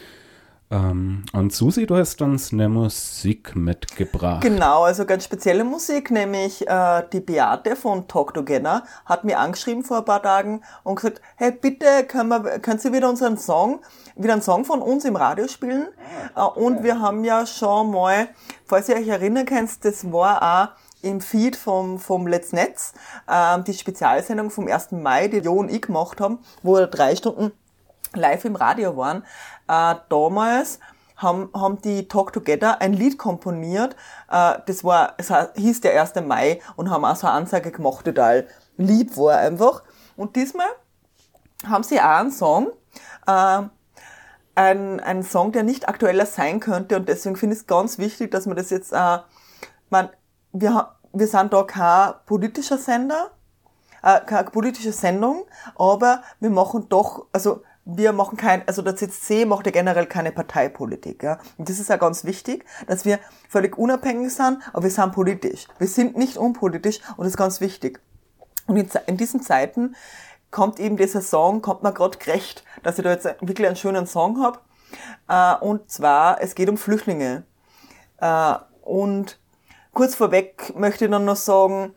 [0.74, 4.42] Ähm, und Susi, du hast uns eine Musik mitgebracht.
[4.42, 9.84] Genau, also ganz spezielle Musik, nämlich äh, die Beate von Talk Together hat mir angeschrieben
[9.84, 13.82] vor ein paar Tagen und gesagt, hey, bitte, können, wir, können Sie wieder unseren Song,
[14.16, 15.90] wieder einen Song von uns im Radio spielen?
[16.36, 18.30] Äh, und wir haben ja schon mal,
[18.66, 22.94] falls ihr euch erinnern könnt, das war auch im Feed vom, vom Let's Netz,
[23.28, 24.94] äh, die Spezialsendung vom 1.
[24.94, 27.52] Mai, die Jo und ich gemacht haben, wo wir drei Stunden
[28.16, 29.24] live im Radio waren,
[29.68, 30.80] äh, damals
[31.18, 33.96] haben, haben die Talk Together ein Lied komponiert.
[34.30, 36.16] Äh, das war, es hieß der 1.
[36.26, 38.48] Mai und haben auch so eine Ansage gemacht, total
[38.78, 39.84] lieb war einfach.
[40.16, 40.68] Und diesmal
[41.68, 42.72] haben sie auch einen Song,
[43.28, 43.62] äh,
[44.56, 48.32] ein, ein Song, der nicht aktueller sein könnte und deswegen finde ich es ganz wichtig,
[48.32, 49.18] dass man das jetzt, äh,
[49.90, 50.10] man,
[50.52, 53.32] wir, wir sind da kein politischer Sender,
[54.04, 55.46] äh, keine politische Sendung,
[55.76, 60.32] aber wir machen doch, also wir machen kein, also der CCC macht ja generell keine
[60.32, 61.24] Parteipolitik.
[61.24, 61.40] Ja?
[61.58, 63.20] Und das ist ja ganz wichtig, dass wir
[63.50, 65.68] völlig unabhängig sind, aber wir sind politisch.
[65.80, 68.00] Wir sind nicht unpolitisch und das ist ganz wichtig.
[68.68, 69.96] Und in, in diesen Zeiten
[70.52, 74.08] kommt eben dieser Song, kommt mir gerade gerecht, dass ich da jetzt wirklich einen schönen
[74.08, 74.60] Song habe.
[75.28, 77.44] Äh, und zwar, es geht um Flüchtlinge.
[78.22, 79.40] Äh, und
[79.94, 81.94] kurz vorweg möchte ich dann noch sagen,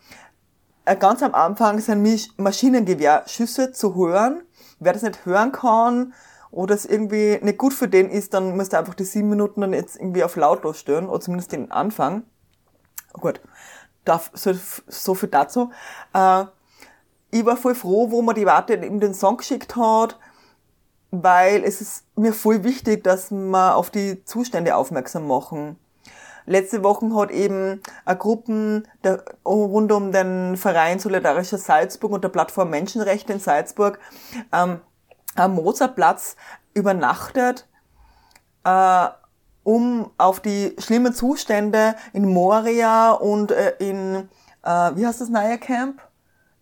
[0.84, 2.02] äh, ganz am Anfang sind
[2.38, 4.42] Maschinengewehrschüsse zu hören.
[4.78, 6.14] Wer das nicht hören kann
[6.50, 9.72] oder es irgendwie nicht gut für den ist, dann müsste einfach die sieben Minuten dann
[9.72, 12.24] jetzt irgendwie auf lautlos stören oder zumindest den Anfang.
[13.12, 13.40] Gut,
[14.04, 14.52] darf, so,
[14.86, 15.70] so viel dazu.
[16.12, 16.44] Äh,
[17.30, 20.18] ich war voll froh, wo man die Warte eben den Song geschickt hat,
[21.10, 25.78] weil es ist mir voll wichtig, dass wir auf die Zustände aufmerksam machen.
[26.46, 32.28] Letzte Woche hat eben eine Gruppe der, rund um den Verein Solidarischer Salzburg und der
[32.28, 33.98] Plattform Menschenrechte in Salzburg
[34.52, 34.80] ähm,
[35.34, 36.36] am Mozartplatz
[36.72, 37.66] übernachtet,
[38.64, 39.08] äh,
[39.64, 44.28] um auf die schlimmen Zustände in Moria und äh, in,
[44.62, 46.00] äh, wie heißt das neue Camp?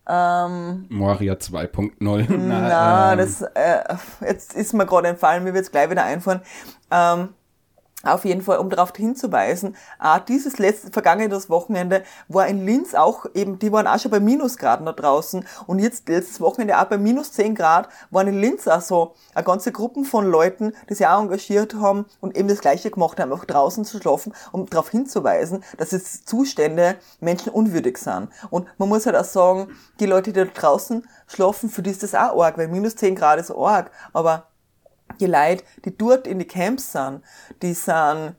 [0.07, 2.25] Ähm, Moria 2.0.
[2.29, 3.17] Na, na ähm.
[3.17, 3.83] das, äh,
[4.21, 6.41] jetzt ist mir gerade entfallen, mir wird es gleich wieder einfallen.
[6.91, 7.29] Ähm,
[8.05, 13.25] auf jeden Fall, um darauf hinzuweisen, ah, dieses letzte, vergangene Wochenende war in Linz auch
[13.33, 16.97] eben, die waren auch schon bei Minusgraden da draußen und jetzt letztes Wochenende auch bei
[16.97, 21.07] minus 10 Grad waren in Linz auch so eine ganze Gruppen von Leuten, die sich
[21.07, 24.89] auch engagiert haben und eben das Gleiche gemacht haben, auch draußen zu schlafen, um darauf
[24.89, 28.29] hinzuweisen, dass jetzt Zustände menschenunwürdig sind.
[28.49, 32.03] Und man muss halt auch sagen, die Leute, die da draußen schlafen, für die ist
[32.03, 34.47] das auch arg, weil minus 10 Grad ist arg, aber
[35.19, 37.21] die Leute, die dort in die Camps sind,
[37.61, 38.35] die sind,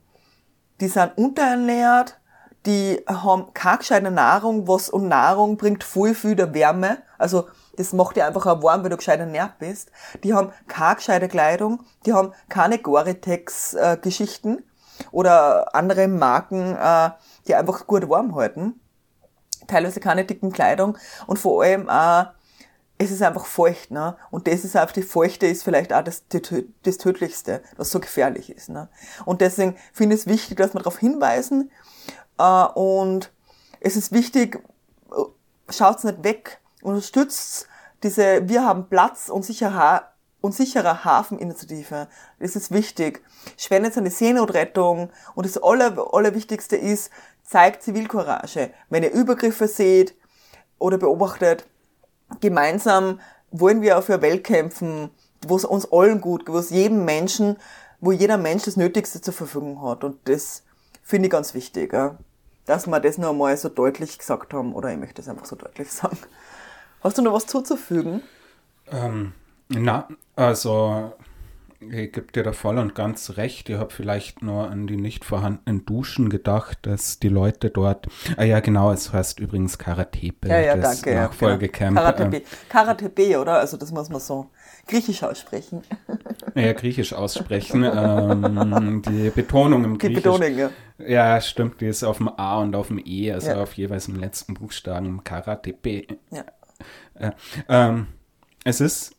[0.81, 2.19] die sind unterernährt,
[2.67, 6.99] die haben keine gescheite Nahrung, was und Nahrung bringt voll viel der Wärme.
[7.17, 9.91] Also, das macht dir einfach auch warm, wenn du gescheit ernährt bist.
[10.25, 14.65] Die haben keine gescheite Kleidung, die haben keine Gore-Tex-Geschichten
[15.13, 17.11] oder andere Marken, äh,
[17.47, 18.81] die einfach gut warm halten.
[19.69, 22.27] Teilweise keine dicken Kleidung und vor allem auch
[22.99, 24.17] es ist einfach feucht, ne?
[24.31, 28.51] Und das ist auch die Feuchte ist vielleicht auch das, das Tödlichste, was so gefährlich
[28.51, 28.89] ist, ne?
[29.25, 31.71] Und deswegen finde ich es wichtig, dass wir darauf hinweisen.
[32.39, 33.33] Äh, und
[33.81, 34.63] es ist wichtig,
[35.69, 37.69] schaut's nicht weg, unterstützt
[38.03, 42.09] diese Wir haben Platz und sicherer, und sicherer Hafeninitiative.
[42.39, 43.23] Das ist wichtig.
[43.57, 47.11] Spendet an die Seenotrettung und das Aller, Allerwichtigste ist,
[47.43, 48.71] zeigt Zivilcourage.
[48.89, 50.15] Wenn ihr Übergriffe seht
[50.79, 51.67] oder beobachtet,
[52.41, 55.11] gemeinsam wollen wir auf eine Welt kämpfen,
[55.47, 57.57] wo es uns allen gut, wo es jedem Menschen,
[58.01, 60.05] wo jeder Mensch das Nötigste zur Verfügung hat.
[60.05, 60.63] Und das
[61.03, 61.95] finde ich ganz wichtig,
[62.67, 65.57] dass wir das noch einmal so deutlich gesagt haben, oder ich möchte es einfach so
[65.57, 66.19] deutlich sagen.
[67.03, 68.23] Hast du noch was zuzufügen?
[68.91, 69.33] Ähm,
[69.69, 71.13] na, also
[71.91, 73.69] ich gebe dir da voll und ganz recht.
[73.69, 78.07] Ich habe vielleicht nur an die nicht vorhandenen Duschen gedacht, dass die Leute dort.
[78.37, 80.49] Ah ja, genau, es heißt übrigens Karatepe.
[80.49, 81.15] Ja, ja, danke.
[81.15, 81.97] Nachfolgecamp.
[81.97, 82.39] Ja, genau.
[82.69, 83.59] Karatepe, ähm, oder?
[83.59, 84.51] Also das muss man so
[84.87, 85.83] griechisch aussprechen.
[86.55, 87.85] Ja, griechisch aussprechen.
[87.85, 90.23] ähm, die Betonung im Griechisch.
[90.23, 90.71] Die Betonung, ja.
[90.99, 93.63] Ja, stimmt, die ist auf dem A und auf dem E, also ja.
[93.63, 96.07] auf jeweils dem letzten Buchstaben Karatepe.
[96.31, 96.45] Ja.
[97.15, 97.33] Äh,
[97.69, 98.07] ähm,
[98.65, 99.16] es ist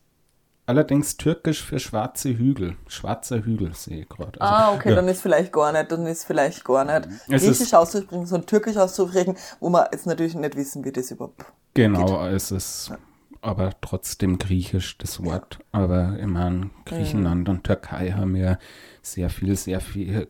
[0.68, 2.76] Allerdings türkisch für schwarze Hügel.
[2.88, 4.38] Schwarzer Hügel sehe ich gerade.
[4.38, 4.96] Also, ah, okay, ja.
[4.96, 7.08] dann ist vielleicht gar nicht, dann ist vielleicht gar nicht.
[7.26, 11.42] Es Griechisch auszusprechen, sondern türkisch auszusprechen, wo wir jetzt natürlich nicht wissen, wie das überhaupt
[11.72, 12.34] Genau, geht.
[12.34, 12.98] es ist ja.
[13.40, 15.58] aber trotzdem griechisch das Wort.
[15.72, 17.54] Aber ich meine, Griechenland mhm.
[17.54, 18.58] und Türkei haben ja
[19.00, 20.28] sehr viel, sehr viel,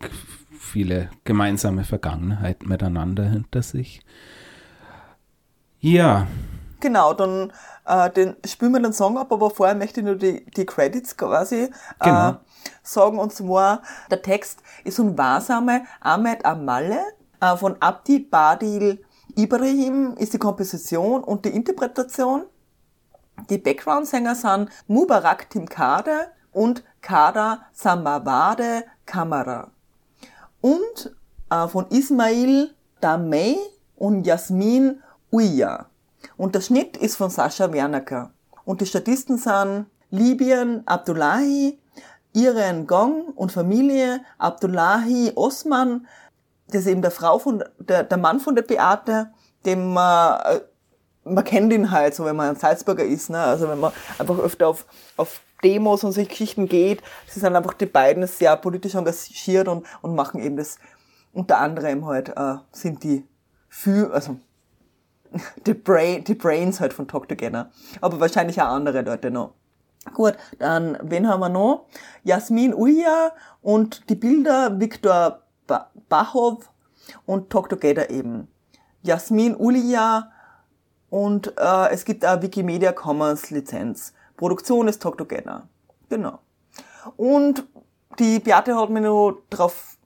[0.56, 4.02] viele gemeinsame Vergangenheiten miteinander hinter sich.
[5.80, 6.28] Ja.
[6.80, 7.52] Genau, dann
[7.86, 11.16] äh, den spielen wir den Song ab, aber vorher möchte ich nur die, die Credits
[11.16, 12.30] quasi äh, genau.
[12.30, 12.34] äh,
[12.82, 13.18] sagen.
[13.18, 17.00] Und zwar, der Text ist von Wahrsame Ahmed Amalle
[17.40, 19.04] äh, von Abdi Badil
[19.36, 22.46] Ibrahim ist die Komposition und die Interpretation.
[23.50, 29.70] Die Background-Sänger sind Mubarak Timkade und Kada Samawade Kamara.
[30.60, 31.14] Und
[31.50, 33.56] äh, von Ismail Damei
[33.94, 35.86] und Jasmin Uya.
[36.36, 38.30] Und der Schnitt ist von Sascha Wernacker.
[38.64, 41.78] Und die Statisten sind Libyen Abdullahi,
[42.32, 46.06] Iren Gong und Familie, Abdullahi Osman,
[46.68, 49.30] das ist eben der Frau von, der, der Mann von der Beate,
[49.64, 50.60] dem äh,
[51.24, 53.38] man kennt ihn halt, so wenn man ein Salzburger ist, ne?
[53.38, 54.86] also wenn man einfach öfter auf,
[55.16, 59.86] auf Demos und solche Geschichten geht, sie sind einfach die beiden sehr politisch engagiert und,
[60.02, 60.78] und machen eben das,
[61.32, 63.26] unter anderem halt, äh, sind die
[63.68, 64.36] für, also
[65.66, 67.70] die, Brain, die Brains halt von Talk Together.
[68.00, 69.54] Aber wahrscheinlich auch andere Leute noch.
[70.14, 71.86] Gut, dann, wen haben wir noch?
[72.24, 75.42] Jasmin Uja und die Bilder Viktor
[76.08, 76.70] Bachov
[77.26, 78.48] und Talk Together eben.
[79.02, 80.30] Jasmin Ulia
[81.10, 84.12] Und äh, es gibt auch Wikimedia Commons Lizenz.
[84.36, 85.68] Produktion ist Talk Together.
[86.08, 86.38] Genau.
[87.16, 87.66] Und
[88.18, 89.96] die Beate hat mir noch darauf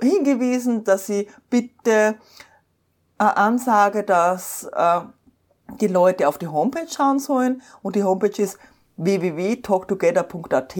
[0.00, 2.16] hingewiesen, dass sie bitte
[3.24, 5.00] Ansage, dass äh,
[5.80, 7.62] die Leute auf die Homepage schauen sollen.
[7.82, 8.58] Und die Homepage ist
[8.96, 10.76] www.talktogether.at.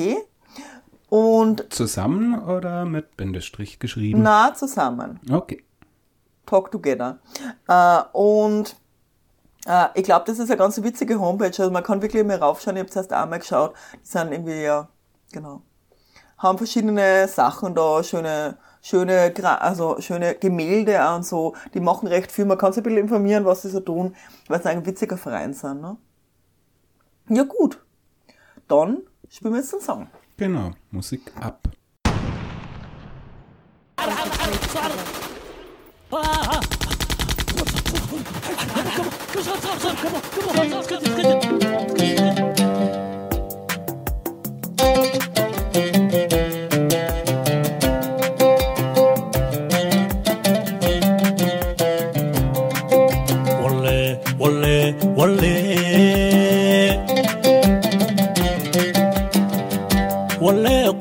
[1.08, 4.22] Und Zusammen oder mit Bindestrich geschrieben?
[4.22, 5.18] nah zusammen.
[5.30, 5.64] Okay.
[6.46, 7.18] Talk Together.
[7.68, 8.76] Äh, und
[9.66, 11.46] äh, ich glaube, das ist eine ganz witzige Homepage.
[11.46, 12.76] Also man kann wirklich mal raufschauen.
[12.76, 13.74] Ich habe es erst einmal geschaut.
[13.94, 14.88] Die sind irgendwie, ja,
[15.32, 15.62] genau.
[16.38, 21.54] Haben verschiedene Sachen da, schöne, schöne, also schöne Gemälde und so.
[21.74, 22.44] Die machen recht viel.
[22.44, 24.14] Man kann sich ein bisschen informieren, was sie so tun,
[24.48, 25.80] weil sie ein witziger Verein sind.
[25.80, 25.96] Ne?
[27.28, 27.80] Ja gut.
[28.68, 30.06] Dann spielen wir jetzt einen Song.
[30.36, 30.70] Genau.
[30.90, 31.60] Musik ab.
[36.10, 36.60] Walle,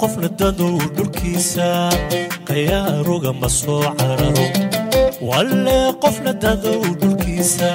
[0.02, 1.68] qofna dadow dhulkiisa
[2.48, 4.46] qayaaruga ma soo cararo
[5.30, 7.72] walle qofna dadow dhulkiisa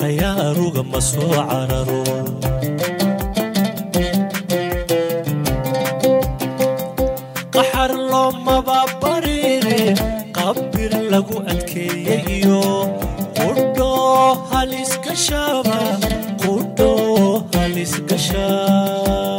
[0.00, 2.02] qayaaruga ma soo cararo
[7.54, 9.80] qaxar loomaba bariire
[10.36, 12.62] qabbir lagu adkeeyey iyo
[13.38, 13.92] qudho
[14.50, 15.78] halisgashaba
[16.42, 16.92] qudho
[17.54, 18.46] halisgasha
[18.96, 19.35] qaxabas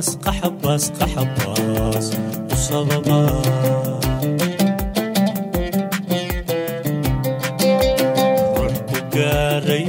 [0.00, 2.10] حباس قحباس قحباس
[2.52, 3.42] وصلبا
[8.56, 9.84] روحكو قاري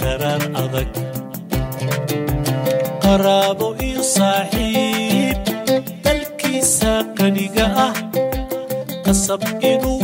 [0.00, 0.92] قرار أضك.
[3.02, 5.36] قرابو صاحب
[6.04, 7.92] تلكي ساقني قاه.
[9.06, 10.03] قصب إنو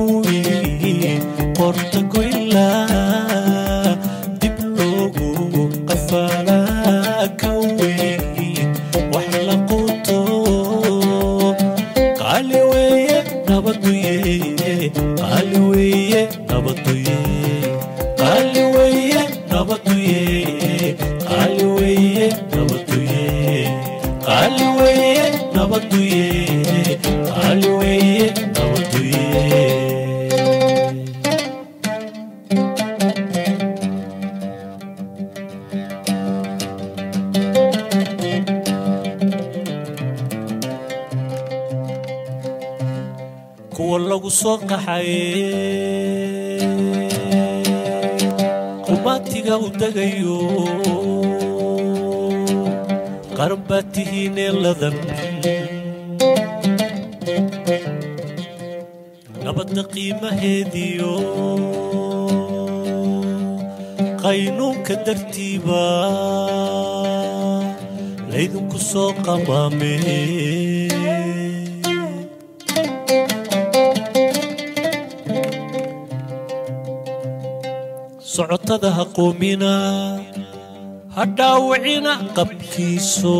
[81.71, 83.35] ha dhaawicina qabkiiso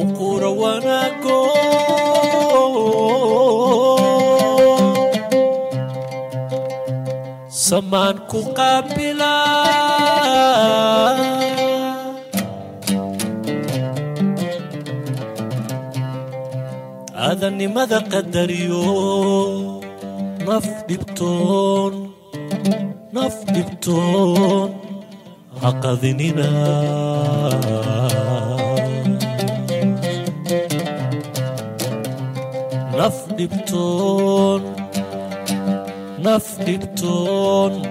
[0.00, 1.40] u quura wanaago
[7.66, 9.32] samaan ku qaabila
[17.26, 18.82] aadannimada qadariyo
[20.46, 21.94] naf dhibtoon
[23.16, 24.68] naf dhibtoon
[25.64, 26.04] أقذننا.
[26.24, 27.64] أذننا
[32.94, 34.62] نفني بتون
[36.18, 37.82] نفني بتون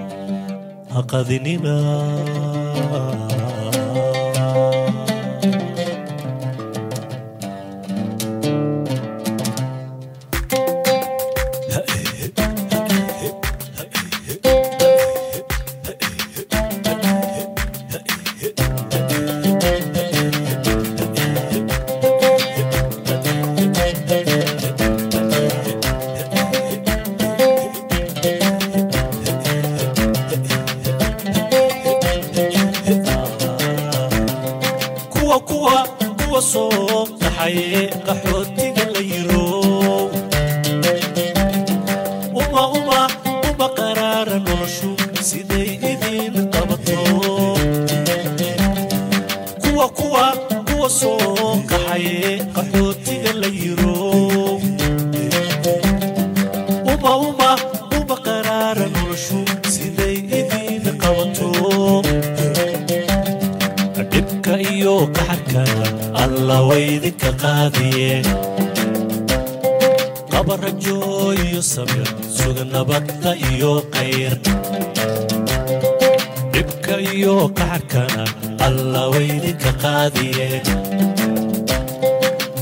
[78.94, 80.48] alla waydinka qaadiye.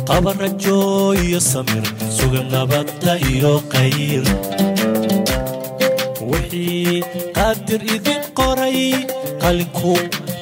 [0.08, 1.84] Qaba rajo iyo samir
[2.16, 4.24] suga nabadda iyo qayr
[6.30, 7.02] wixii
[7.36, 8.80] qaadir idin qoray
[9.42, 9.92] qalinku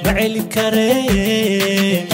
[0.04, 2.06] ma celin karee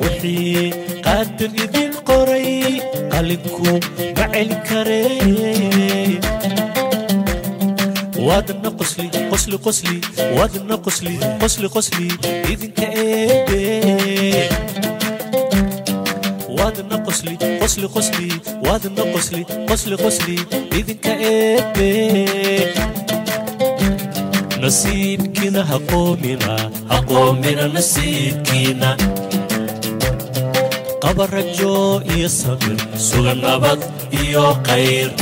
[0.00, 0.70] wixii
[1.06, 2.48] qaadir idin qoray
[3.12, 3.70] qalinku
[4.18, 5.73] ma celin karee
[8.24, 10.00] واد نقصلي قصلي قصلي.
[10.18, 12.08] واد نقصلي قصلي قصلي.
[12.50, 14.48] إذن كأبي.
[16.48, 18.28] واد نقصلي قصلي قصلي.
[18.66, 20.38] واد نقصلي قصلي قصلي.
[20.72, 21.94] إذن كأبي.
[24.60, 28.96] نصيبكنا هقومنا هقومنا نصيبكنا
[31.00, 33.80] قبر الجو يصبر سوى النبض
[34.12, 35.12] يو خير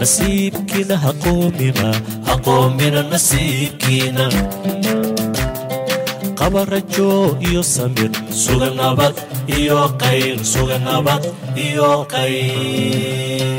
[0.00, 1.88] nasiibkiina ha qoomina
[2.26, 4.26] ha qoomina nasiibkiina
[6.38, 7.10] qaba rajo
[7.48, 8.12] iyo samir
[8.44, 9.14] suga nabad
[9.58, 11.22] iyo qayr suga nabad
[11.66, 13.58] iyo qayr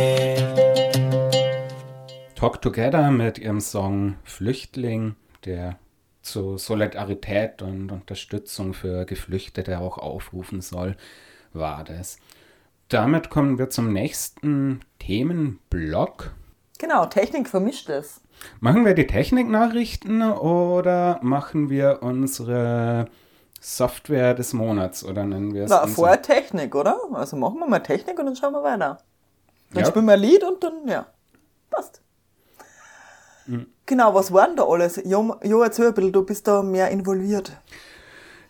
[2.40, 5.78] Talk Together mit ihrem Song Flüchtling, der
[6.22, 10.96] zu Solidarität und Unterstützung für Geflüchtete auch aufrufen soll,
[11.52, 12.18] war das.
[12.90, 16.32] Damit kommen wir zum nächsten Themenblock.
[16.80, 18.22] Genau, Technik vermischt es.
[18.62, 23.08] Machen wir die Techniknachrichten oder machen wir unsere
[23.60, 25.70] Software des Monats oder nennen wir es?
[25.70, 26.98] Na, vorher Technik, oder?
[27.14, 29.00] Also machen wir mal Technik und dann schauen wir weiter.
[29.74, 29.90] Dann Ja.
[29.90, 31.06] spielen wir ein Lied und dann, ja,
[31.70, 32.02] passt.
[33.46, 33.68] Mhm.
[33.86, 35.02] Genau, was war denn da alles?
[35.04, 37.52] Jo, jo, erzähl ein bisschen, du bist da mehr involviert.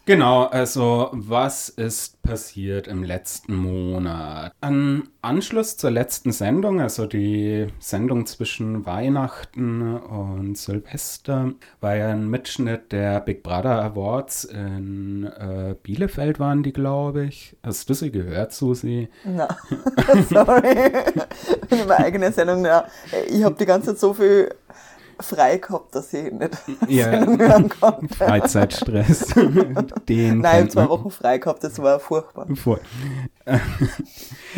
[0.09, 4.53] Genau, also was ist passiert im letzten Monat?
[4.59, 12.27] An Anschluss zur letzten Sendung, also die Sendung zwischen Weihnachten und Silvester, war ja ein
[12.27, 17.55] Mitschnitt der Big Brother Awards in äh, Bielefeld waren die, glaube ich.
[17.61, 19.09] Hast du sie gehört, Susi?
[19.25, 19.47] Na,
[20.27, 20.91] sorry.
[21.69, 22.87] In meiner eigenen Sendung, ja.
[23.27, 24.55] Ich habe die ganze Zeit so viel
[25.19, 26.57] frei gehabt, dass ich nicht
[26.87, 27.07] Ja.
[27.25, 28.13] Hören konnte.
[28.15, 29.27] Freizeitstress.
[30.09, 30.89] Den Nein, zwei.
[30.89, 32.47] Wochen frei gehabt, das war furchtbar.
[32.55, 32.79] Vor.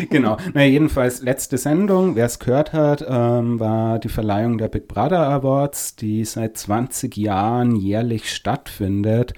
[0.10, 0.38] genau.
[0.54, 5.28] Na, jedenfalls letzte Sendung, wer es gehört hat, ähm, war die Verleihung der Big Brother
[5.28, 9.34] Awards, die seit 20 Jahren jährlich stattfindet.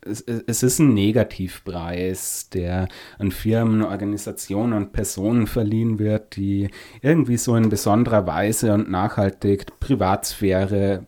[0.00, 2.88] Es, es ist ein Negativpreis, der
[3.18, 6.70] an Firmen, Organisationen und Personen verliehen wird, die
[7.02, 11.06] irgendwie so in besonderer Weise und nachhaltig Privatsphäre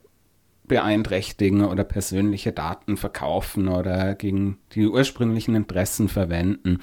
[0.70, 6.78] beeinträchtigen oder persönliche Daten verkaufen oder gegen die ursprünglichen Interessen verwenden.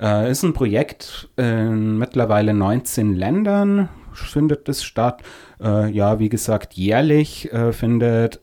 [0.00, 5.22] Äh, ist ein Projekt in mittlerweile 19 Ländern, findet es statt.
[5.62, 8.40] Äh, ja, wie gesagt, jährlich äh, findet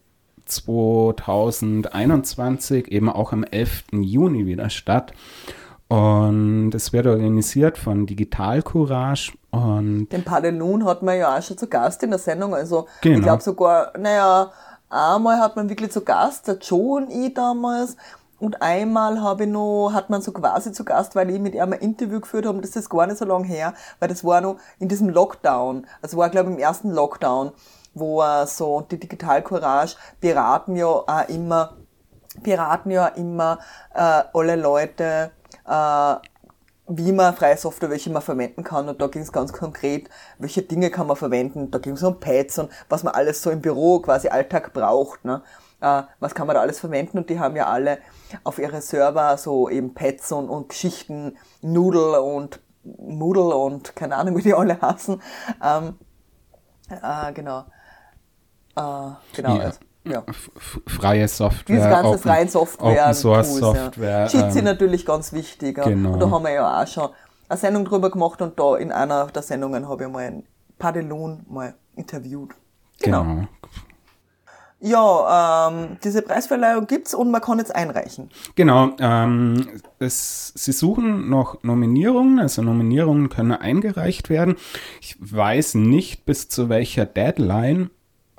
[0.51, 3.85] 2021 eben auch am 11.
[3.93, 5.13] Juni wieder statt.
[5.87, 10.07] Und es wird organisiert von Digital Courage und.
[10.09, 12.55] Den Padelun hat man ja auch schon zu Gast in der Sendung.
[12.55, 13.17] Also Genau.
[13.17, 14.51] ich glaube sogar, naja,
[14.89, 17.97] einmal hat man wirklich zu Gast, der Joe und ich damals.
[18.39, 21.61] Und einmal habe ich noch, hat man so quasi zu Gast, weil ich mit ihm
[21.61, 24.41] ein Interview geführt habe, und das ist gar nicht so lange her, weil das war
[24.41, 25.85] noch in diesem Lockdown.
[26.01, 27.51] Also war, glaube ich, im ersten Lockdown,
[27.93, 31.77] wo äh, so die Digital Courage beraten ja auch immer,
[32.41, 33.59] beraten ja immer
[33.93, 35.31] äh, alle Leute,
[35.67, 36.15] äh,
[36.87, 38.89] wie man freie Software, welche man verwenden kann.
[38.89, 41.71] Und da ging es ganz konkret, welche Dinge kann man verwenden.
[41.71, 45.23] Da ging es um Pads und was man alles so im Büro quasi Alltag braucht.
[45.23, 45.41] Ne?
[45.79, 47.17] Äh, was kann man da alles verwenden?
[47.17, 47.99] Und die haben ja alle
[48.43, 54.37] auf ihre Server so eben Pads und, und Geschichten, Noodle und Moodle und keine Ahnung,
[54.37, 55.21] wie die alle heißen.
[55.63, 55.99] Ähm,
[56.89, 57.65] äh, genau.
[58.75, 58.81] Äh,
[59.35, 59.55] genau.
[59.57, 59.61] Ja.
[59.63, 60.23] also, ja.
[60.27, 60.51] f-
[60.87, 61.75] freie Software.
[61.77, 63.01] Diese ganze Open- freien Software.
[63.03, 64.19] Open Source Tools, Software.
[64.21, 64.27] Ja.
[64.27, 65.77] Cheats sind ähm, natürlich ganz wichtig.
[65.77, 65.83] ja.
[65.83, 66.13] genau.
[66.13, 67.09] Und da haben wir ja auch schon
[67.49, 70.43] eine Sendung drüber gemacht und da in einer der Sendungen habe ich mal einen
[70.79, 72.51] Padelun mal interviewt.
[72.99, 73.23] Genau.
[73.23, 73.47] genau.
[74.83, 78.31] Ja, ähm, diese Preisverleihung gibt's und man kann jetzt einreichen.
[78.55, 84.55] Genau, ähm, es, sie suchen noch Nominierungen, also Nominierungen können eingereicht werden.
[84.99, 87.91] Ich weiß nicht bis zu welcher Deadline,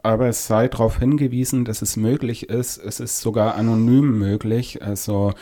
[0.03, 2.78] aber es sei darauf hingewiesen, dass es möglich ist.
[2.78, 5.32] Es ist sogar anonym möglich, also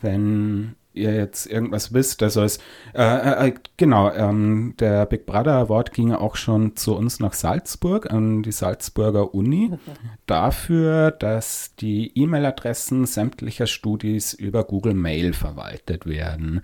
[0.00, 2.58] wenn ihr jetzt irgendwas wisst, also es,
[2.94, 8.10] äh, äh, genau, ähm, der Big Brother Award ging auch schon zu uns nach Salzburg,
[8.12, 9.72] an die Salzburger Uni,
[10.26, 16.60] dafür, dass die E-Mail-Adressen sämtlicher Studis über Google Mail verwaltet werden.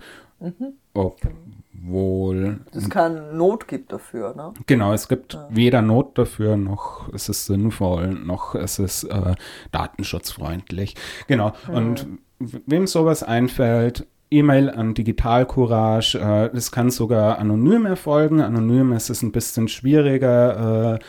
[1.81, 4.35] Obwohl, es keine Not gibt dafür.
[4.35, 4.53] Ne?
[4.67, 9.35] genau, es gibt weder Not dafür, noch ist es sinnvoll, noch ist es äh,
[9.71, 10.95] datenschutzfreundlich.
[11.27, 12.05] Genau, und
[12.39, 18.41] w- wem sowas einfällt, E-Mail an Digital Courage, äh, das kann sogar anonym erfolgen.
[18.41, 20.99] Anonym ist es ein bisschen schwieriger äh,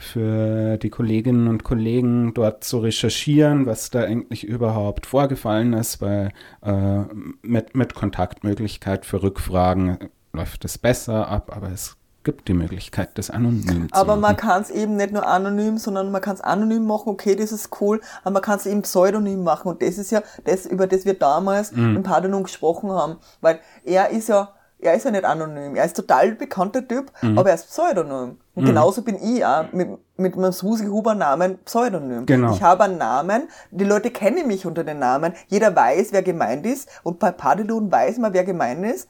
[0.00, 6.32] für die Kolleginnen und Kollegen dort zu recherchieren, was da eigentlich überhaupt vorgefallen ist, weil
[6.62, 7.02] äh,
[7.42, 9.98] mit, mit Kontaktmöglichkeit für Rückfragen
[10.32, 14.36] läuft es besser ab, aber es gibt die Möglichkeit, das anonym zu Aber man machen.
[14.36, 17.80] kann es eben nicht nur anonym, sondern man kann es anonym machen, okay, das ist
[17.80, 21.06] cool, aber man kann es eben pseudonym machen und das ist ja das, über das
[21.06, 21.96] wir damals Mhm.
[21.96, 24.50] im Pardon gesprochen haben, weil er ist ja,
[24.82, 27.38] er ist ja nicht anonym, er ist total bekannter Typ, Mhm.
[27.38, 28.38] aber er ist pseudonym.
[28.54, 32.26] Und genauso bin ich auch mit, mit meinem Susi Huber Namen pseudonym.
[32.26, 32.52] Genau.
[32.52, 36.66] Ich habe einen Namen, die Leute kennen mich unter den Namen, jeder weiß, wer gemeint
[36.66, 39.08] ist und bei Padelun weiß man, wer gemeint ist.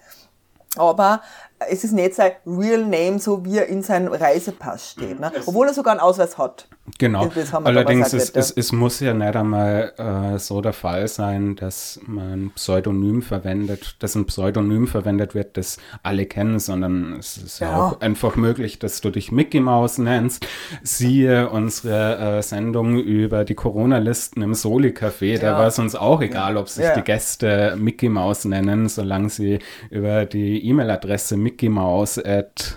[0.77, 1.21] Aber
[1.69, 5.21] es ist nicht sein Real Name, so wie er in seinem Reisepass steht.
[5.21, 5.31] Ne?
[5.47, 6.69] Obwohl er sogar einen Ausweis hat.
[6.99, 7.29] Genau.
[7.63, 9.93] Allerdings es, es, es muss ja nicht einmal
[10.35, 15.77] äh, so der Fall sein, dass man Pseudonym verwendet, dass ein Pseudonym verwendet wird, das
[16.03, 17.77] alle kennen, sondern es ist ja, Ja.
[17.87, 20.45] auch einfach möglich, dass du dich Mickey Mouse nennst.
[20.83, 25.39] Siehe unsere äh, Sendung über die Corona-Listen im Soli-Café.
[25.39, 25.59] Da Ja.
[25.59, 26.95] war es uns auch egal, ob sich Ja.
[26.95, 32.77] die Gäste Mickey Mouse nennen, solange sie über die E-Mail-Adresse Mickey Mouse at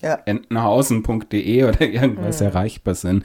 [0.00, 0.18] Ja.
[0.24, 3.24] entenhausen.de oder irgendwas erreichbar sind.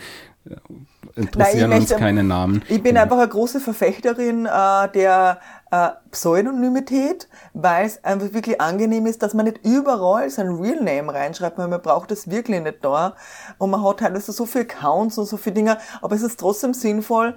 [1.15, 2.61] Interessieren Nein, ich uns möchte- keine Namen.
[2.69, 5.39] Ich bin einfach eine große Verfechterin äh, der
[5.71, 11.13] äh, Pseudonymität, weil es einfach wirklich angenehm ist, dass man nicht überall sein Real Name
[11.13, 13.15] reinschreibt, weil man braucht das wirklich nicht da.
[13.57, 16.73] Und man hat teilweise so viele Accounts und so viele Dinge, aber es ist trotzdem
[16.73, 17.35] sinnvoll,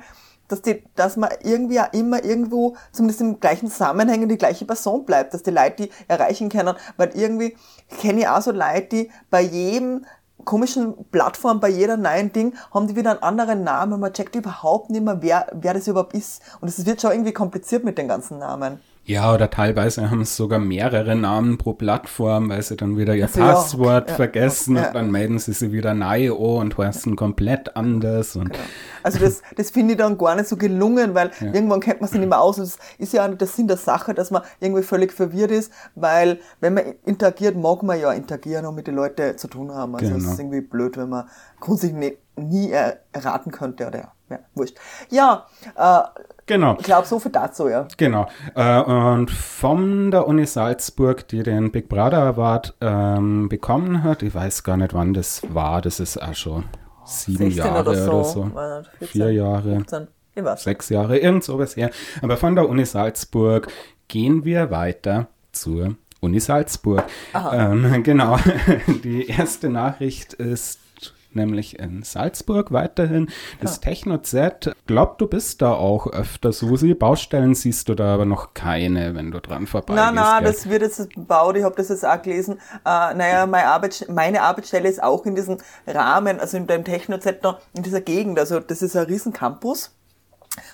[0.50, 5.04] dass, die, dass man irgendwie auch immer irgendwo, zumindest im gleichen Zusammenhang, die gleiche Person
[5.04, 7.56] bleibt, dass die Leute die erreichen können, weil irgendwie
[8.00, 10.04] kenne ich auch so Leute, die bei jedem
[10.44, 14.34] komischen Plattform, bei jeder neuen Ding, haben die wieder einen anderen Namen und man checkt
[14.34, 16.42] überhaupt nicht mehr, wer, wer das überhaupt ist.
[16.60, 18.80] Und es wird schon irgendwie kompliziert mit den ganzen Namen.
[19.10, 23.24] Ja, oder teilweise haben es sogar mehrere Namen pro Plattform, weil sie dann wieder ihr
[23.24, 24.86] Ach so, ja, Passwort ja, vergessen ja.
[24.86, 26.38] und dann melden sie sie wieder neu an
[26.70, 28.36] und heißen komplett anders.
[28.36, 28.56] Und
[29.02, 32.20] Also das, das finde ich dann gar nicht so gelungen, weil irgendwann kennt man sich
[32.20, 32.58] nicht mehr aus.
[32.58, 35.50] Und das ist ja auch nicht der Sinn der Sache, dass man irgendwie völlig verwirrt
[35.50, 39.72] ist, weil wenn man interagiert, mag man ja interagieren und mit den Leuten zu tun
[39.74, 39.94] haben.
[39.96, 40.32] Also es Genau.
[40.32, 44.76] ist irgendwie blöd, wenn man grundsätzlich nie, nie er- erraten könnte oder ja, wurscht.
[45.10, 46.00] Ja, äh,
[46.46, 46.76] Genau.
[46.80, 47.86] ich glaube, so viel dazu, ja.
[47.96, 48.26] Genau.
[48.56, 54.34] Äh, und von der Uni Salzburg, die den Big Brother Award ähm, bekommen hat, ich
[54.34, 56.64] weiß gar nicht, wann das war, das ist auch schon
[57.04, 58.10] sieben 16 Jahre oder so.
[58.12, 58.54] oder so.
[58.54, 60.62] War nicht 14, Vier Jahre, 15, ich weiß.
[60.64, 61.90] sechs Jahre, irgend sowas her.
[62.20, 63.68] Aber von der Uni Salzburg
[64.08, 67.04] gehen wir weiter zur Uni Salzburg.
[67.52, 68.38] Ähm, genau.
[69.04, 70.80] Die erste Nachricht ist
[71.34, 73.28] nämlich in Salzburg weiterhin.
[73.60, 74.74] Das Techno-Z.
[74.86, 76.94] Glaub, du bist da auch öfter, Susi.
[76.94, 80.04] Baustellen siehst du da aber noch keine, wenn du dran vorbeigehst.
[80.04, 80.52] Nein, nein, gell?
[80.52, 82.58] das wird jetzt gebaut, ich habe das jetzt auch gelesen.
[82.84, 87.60] Äh, naja, meine, Arbeit, meine Arbeitsstelle ist auch in diesem Rahmen, also in dem Techno-Center,
[87.74, 88.38] in dieser Gegend.
[88.38, 89.94] Also das ist ein riesen Campus,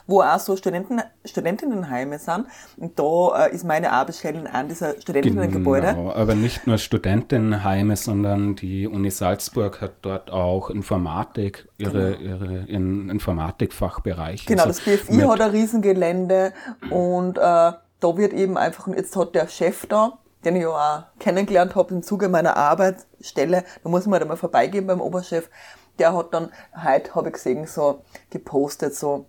[0.06, 2.46] wo auch so Studenten, Studentinnenheime sind.
[2.76, 5.88] Und da äh, ist meine Arbeitsstelle an dieser Studentinnengebäude.
[5.88, 12.64] Genau, aber nicht nur Studentinnenheime, sondern die Uni Salzburg hat dort auch Informatik, ihre, ihre
[12.66, 14.46] in Informatikfachbereich.
[14.46, 16.52] Genau, Also das BFI hat ein Riesengelände
[16.90, 20.68] und äh, da wird eben einfach, und jetzt hat der Chef da, den ich ja
[20.68, 25.50] auch kennengelernt habe im Zuge meiner Arbeitsstelle, da muss man halt einmal vorbeigehen beim Oberchef,
[25.98, 26.50] der hat dann,
[26.84, 29.26] heute habe ich gesehen, so gepostet, so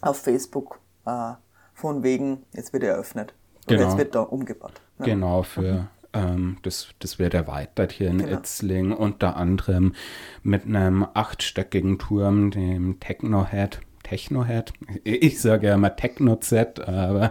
[0.00, 1.32] auf Facebook, äh,
[1.74, 3.34] von wegen, jetzt wird er eröffnet.
[3.66, 3.88] Oder Genau.
[3.88, 4.80] jetzt wird da umgebaut.
[4.98, 5.04] Ja.
[5.06, 8.38] Genau, für ähm, das, das wird erweitert hier in Genau.
[8.38, 9.94] Itzling, unter anderem
[10.42, 13.80] mit einem achtstöckigen Turm, dem Technohead.
[14.10, 14.72] Technohead?
[15.04, 17.30] Ich sage ja immer Techno-Z, aber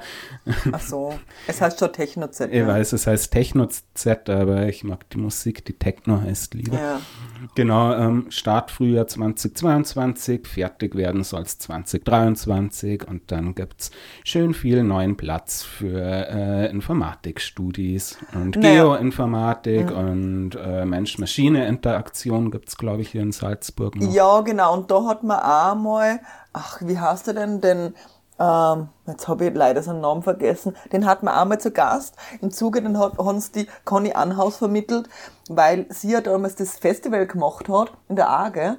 [0.72, 1.14] Ach so,
[1.46, 2.50] es heißt schon Techno-Z.
[2.54, 6.78] ich weiß, es heißt Techno-Z, aber ich mag die Musik, die Techno heißt lieber.
[6.78, 7.02] Ja.
[7.56, 13.92] Genau, ähm, Start Frühjahr 2022, fertig werden soll es 2023 und dann gibt es
[14.24, 18.84] schön viel neuen Platz für äh, Informatikstudis und Naja.
[18.84, 24.14] Geoinformatik und äh, Mensch-Maschine-Interaktion gibt es, glaube ich, hier in Salzburg noch.
[24.14, 24.76] Ja, genau.
[24.76, 26.22] Und da hat man auch mal,
[26.54, 27.96] ach, wie heißt er denn, den,
[28.40, 32.16] ähm, jetzt habe ich leider seinen Namen vergessen, den hat man auch mal zu Gast.
[32.42, 35.10] Im Zuge, den hat uns die Conny Anhaus vermittelt,
[35.50, 38.78] weil sie ja damals das Festival gemacht hat in der AGE.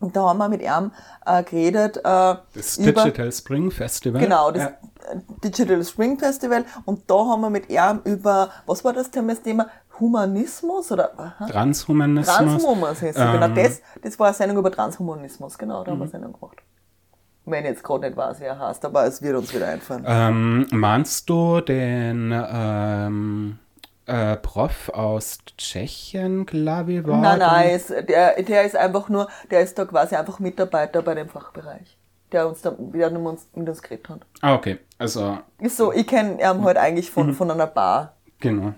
[0.00, 0.90] Und da haben wir mit ihm
[1.24, 1.96] äh, geredet.
[1.98, 2.02] Äh,
[2.54, 4.20] Das über, Digital Spring Festival.
[4.20, 4.70] Genau, das Ja.
[5.42, 6.64] Digital Spring Festival.
[6.84, 9.34] Und da haben wir mit ihm über, was war das Thema?
[10.00, 11.18] Humanismus oder?
[11.18, 11.46] Aha.
[11.46, 12.36] Transhumanismus.
[12.36, 13.44] Transhumanismus, genau.
[13.44, 16.56] Ähm, Das, das war eine Sendung über Transhumanismus, genau, da haben wir eine Sendung gemacht.
[17.46, 20.04] Wenn jetzt gerade nicht weiß, wie er heißt, aber es wird uns wieder einfallen.
[20.06, 23.58] Ähm, meinst du den ähm,
[24.06, 27.18] äh, Prof aus Tschechien, glaube ich, war?
[27.20, 27.74] nein, nein, der?
[27.74, 31.98] es, der, der ist einfach nur, der ist da quasi einfach Mitarbeiter bei dem Fachbereich.
[32.32, 34.20] Der uns da, der mit uns, mit uns geredet hat.
[34.40, 34.78] Ah, okay.
[34.98, 37.34] Also, Ist so, ich kenne ihn halt eigentlich von, Mhm.
[37.34, 38.13] von einer Bar.
[38.44, 38.72] Genau.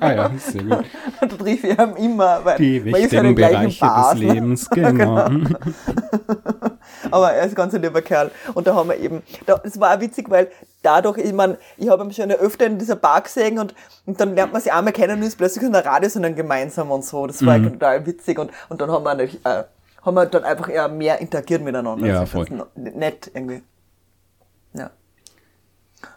[0.00, 0.84] Ah ja, sehr gut.
[1.20, 4.20] da triff ich ihn immer, weil Die wichtigen Bereiche Bars, des?
[4.20, 5.28] Lebens, genau.
[7.10, 8.30] Aber er ist ganz ein lieber Kerl.
[8.54, 10.48] Und da haben wir eben, da, das war auch witzig, weil
[10.82, 13.74] dadurch, ich meine, ich habe ihn schon öfter in dieser Bar gesehen und,
[14.06, 17.04] und dann lernt man sich einmal kennen und ist plötzlich in der Radiosendung gemeinsam und
[17.04, 17.26] so.
[17.26, 17.72] Das war Mhm.
[17.72, 19.64] total witzig und, und dann haben wir, natürlich, äh,
[20.04, 22.06] haben wir dann einfach eher mehr interagiert miteinander.
[22.06, 22.46] Ja, ist voll.
[22.76, 23.62] Nett irgendwie.
[24.74, 24.90] Ja.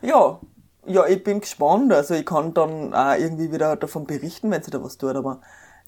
[0.01, 0.39] Ja.
[0.87, 1.93] Ja, ich bin gespannt.
[1.93, 5.41] Also ich kann dann auch irgendwie wieder davon berichten, wenn sie da was tut, aber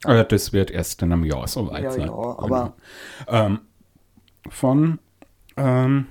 [0.06, 2.08] Aber das wird erst in einem Jahr soweit ja, sein.
[2.08, 2.74] ja, aber
[3.28, 3.60] Ähm,
[4.50, 5.00] von
[5.58, 6.08] ähm,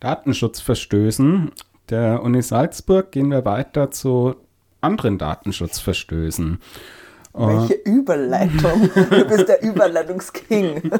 [0.00, 1.52] Datenschutzverstößen
[1.90, 4.36] der Uni Salzburg gehen wir weiter zu
[4.80, 6.58] anderen Datenschutzverstößen.
[7.34, 8.90] welche Überleitung.
[9.10, 10.90] Du bist der Überleitungsking.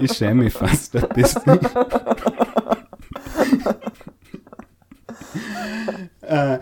[0.00, 1.60] Ich schäme mich fast ein bisschen.
[6.22, 6.58] äh,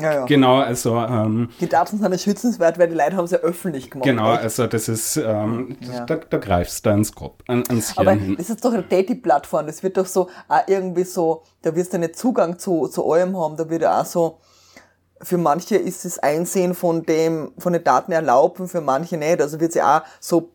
[0.00, 0.24] Ja, ja.
[0.26, 4.04] genau, also ähm, Die Daten sind nicht schützenswert, weil die Leute haben sie öffentlich gemacht.
[4.04, 4.42] genau, Echt.
[4.42, 6.04] also das ist, ähm, Ja.
[6.06, 8.36] da, da greifst du ans Kopf, an, ans Aber hin.
[8.36, 9.66] das ist doch eine Dating-Plattform.
[9.66, 13.36] Das wird doch so auch irgendwie so, da wirst du nicht Zugang zu, zu allem
[13.36, 13.56] haben.
[13.56, 14.38] Da wird ja auch so,
[15.22, 19.40] für manche ist das Einsehen von dem, von den Daten erlaubt und für manche nicht.
[19.40, 20.50] Also wird es ja auch so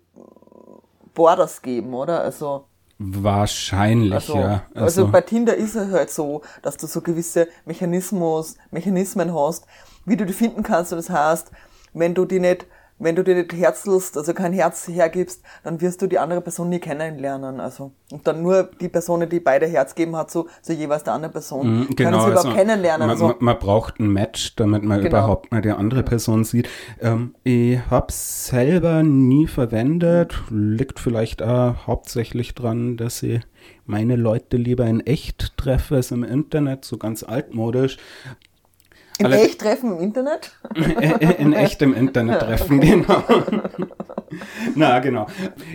[1.13, 2.21] Borders geben, oder?
[2.21, 2.65] Also,
[2.97, 4.63] Wahrscheinlich, also, ja.
[4.73, 9.65] also, bei Tinder ist es halt so, dass du so gewisse Mechanismus, Mechanismen hast,
[10.05, 10.93] wie du die finden kannst.
[10.93, 11.51] Und das heißt,
[11.93, 12.65] wenn du die nicht,
[12.97, 16.69] wenn du dir nicht herzelst, also kein Herz hergibst, dann wirst du die andere Person
[16.69, 17.59] nie kennenlernen.
[17.59, 21.13] Also, und dann nur die Person, die beide Herz geben hat, so, so jeweils der
[21.13, 23.07] andere Person, Mhm, können sie überhaupt kennenlernen.
[23.07, 25.09] Man, Also, man, braucht ein Match, damit man Genau.
[25.09, 26.69] überhaupt mal die andere Person sieht.
[27.01, 30.35] Ähm, ich habe selber nie verwendet.
[30.49, 33.41] Liegt vielleicht auch hauptsächlich dran, dass ich
[33.85, 37.97] meine Leute lieber in echt treffe als im Internet, so ganz altmodisch.
[39.19, 40.51] In alle- echt treffen im Internet?
[41.39, 43.23] in echtem Internet treffen, genau.
[44.75, 45.27] Na, genau.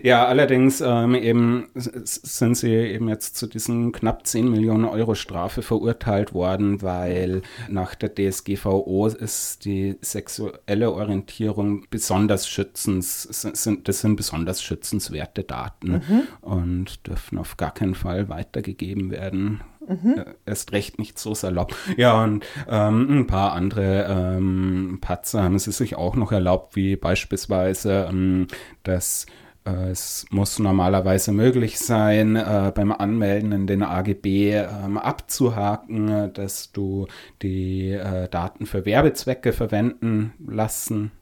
[0.03, 5.62] Ja, allerdings ähm, eben sind sie eben jetzt zu diesen knapp 10 Millionen Euro Strafe
[5.62, 14.16] verurteilt worden, weil nach der DSGVO ist die sexuelle Orientierung besonders schützens, sind, das sind
[14.16, 16.03] besonders schützenswerte Daten
[16.43, 19.61] und dürfen auf gar keinen Fall weitergegeben werden.
[19.91, 21.74] Äh, Erst recht nicht so salopp.
[21.97, 26.97] Ja, und ähm, ein paar andere ähm, Patzer haben sie sich auch noch erlaubt, wie
[26.97, 28.47] beispielsweise, ähm,
[28.82, 29.26] dass
[29.64, 36.32] äh, es muss normalerweise möglich sein, äh, beim Anmelden in den AGB ähm, abzuhaken, äh,
[36.32, 37.07] dass du
[37.43, 41.12] die äh, Daten für Werbezwecke verwenden lassen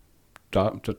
[0.50, 0.94] da, da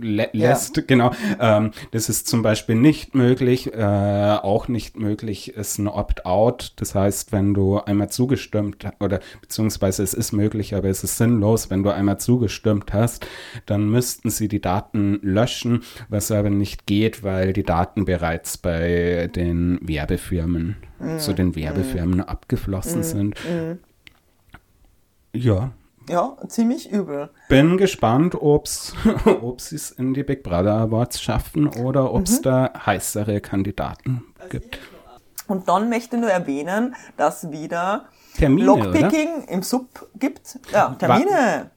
[0.00, 1.12] lä lässt, genau.
[1.38, 3.72] Ähm, das ist zum Beispiel nicht möglich.
[3.72, 6.72] Äh, auch nicht möglich ist ein Opt-out.
[6.76, 11.70] Das heißt, wenn du einmal zugestimmt oder beziehungsweise es ist möglich, aber es ist sinnlos,
[11.70, 13.26] wenn du einmal zugestimmt hast,
[13.66, 19.30] dann müssten sie die Daten löschen, was aber nicht geht, weil die Daten bereits bei
[19.34, 20.76] den Werbefirmen,
[21.18, 23.36] zu den Werbefirmen abgeflossen sind.
[25.34, 25.72] Ja,
[26.08, 27.30] Ja, ziemlich übel.
[27.48, 28.92] bin gespannt, ob's,
[29.42, 34.24] ob sie es in die Big Brother Awards schaffen oder ob es da heißere Kandidaten
[34.50, 34.78] gibt.
[35.46, 38.84] Und dann möchte ich nur erwähnen, dass wieder Termine, oder?
[38.84, 40.58] Lockpicking im Sub gibt.
[40.72, 41.70] Ja, Termine.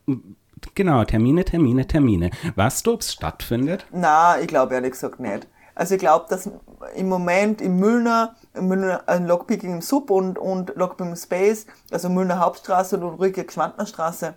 [0.75, 2.31] Genau, Termine, Termine, Termine.
[2.55, 3.85] Weißt du, ob es stattfindet?
[3.91, 5.47] Na, ich glaube ehrlich gesagt nicht.
[5.75, 6.49] Also ich glaube, dass
[6.95, 12.39] im Moment im Müllner, im Lockpicking im Sub und, und Lockpicking im Space, also Müllner
[12.39, 14.35] Hauptstraße und Ulrike Gschwandner Straße,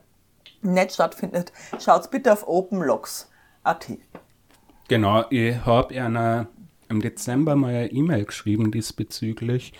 [0.63, 1.53] nicht stattfindet.
[1.79, 3.93] Schaut bitte auf openlocks.at.
[4.89, 6.49] Genau, ich habe einer
[6.89, 9.73] im Dezember mal eine E-Mail geschrieben diesbezüglich.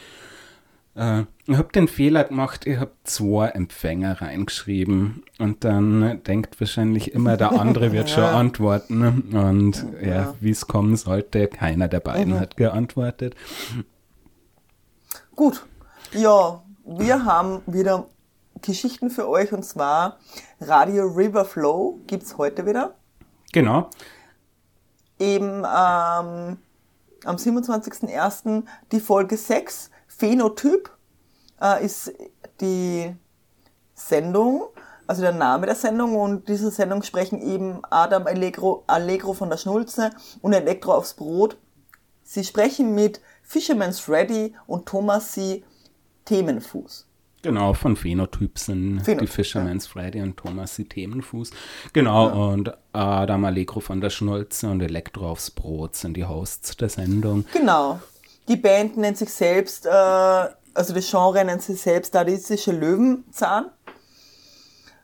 [1.01, 7.13] Äh, ich habe den Fehler gemacht, ich habe zwei Empfänger reingeschrieben und dann denkt wahrscheinlich
[7.15, 9.33] immer, der andere wird schon antworten.
[9.33, 13.35] Und ja, wie es kommen sollte, keiner der beiden hat geantwortet.
[15.35, 15.67] Gut.
[16.13, 18.07] Ja, wir haben wieder
[18.61, 20.19] Geschichten für euch und zwar
[20.61, 22.95] Radio River Flow gibt's heute wieder.
[23.53, 23.89] Genau,
[25.21, 26.59] eben ähm,
[27.25, 28.65] am 27.01.
[28.91, 30.91] die Folge 6, Phänotyp,
[31.61, 32.13] äh, ist
[32.61, 33.15] die
[33.95, 34.69] Sendung,
[35.07, 39.57] also der Name der Sendung und diese Sendung sprechen eben Adam Allegro, Allegro von der
[39.57, 40.11] Schnulze
[40.43, 41.57] und Elektro aufs Brot.
[42.23, 45.65] Sie sprechen mit Fisherman's Freddy und Thomas C.
[46.27, 47.07] Themenfuß.
[47.43, 51.51] Genau, von Phänotyp sind Phänotyp, die Fisherman's Freddy und Thomas die Themenfuß.
[51.93, 56.91] Genau, und Adam Allegro von der Schnulze und Elektro aufs Brot sind die Hosts der
[56.91, 57.47] Sendung.
[57.53, 58.01] Genau.
[58.51, 63.71] Die Band nennt sich selbst, äh, also das Genre nennt sich selbst Statistische Löwenzahn.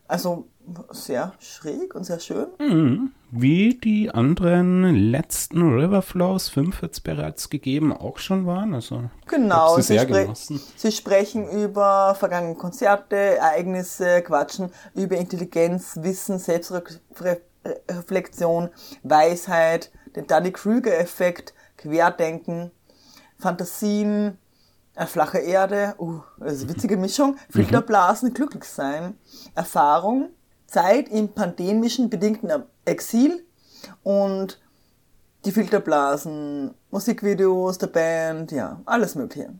[0.09, 0.49] Also
[0.91, 3.13] sehr schräg und sehr schön.
[3.31, 8.75] Wie die anderen letzten Riverflows, fünf wird es bereits gegeben, auch schon waren.
[8.75, 10.61] Also Genau, sie, sehr spre genossen.
[10.77, 18.71] sie sprechen über vergangene Konzerte, Ereignisse, quatschen über Intelligenz, Wissen, Selbstreflexion,
[19.05, 22.73] Weisheit, den Dunning-Kruger-Effekt, Querdenken,
[23.39, 24.39] Fantasien,
[24.95, 29.19] eine flache Erde, uh, das ist eine witzige Mischung, Filterblasen, Glücklichsein,
[29.55, 30.31] Erfahrung,
[30.67, 32.51] Zeit im pandemischen bedingten
[32.85, 33.45] Exil
[34.03, 34.61] und
[35.45, 39.51] die Filterblasen, Musikvideos der Band, ja, alles Mögliche.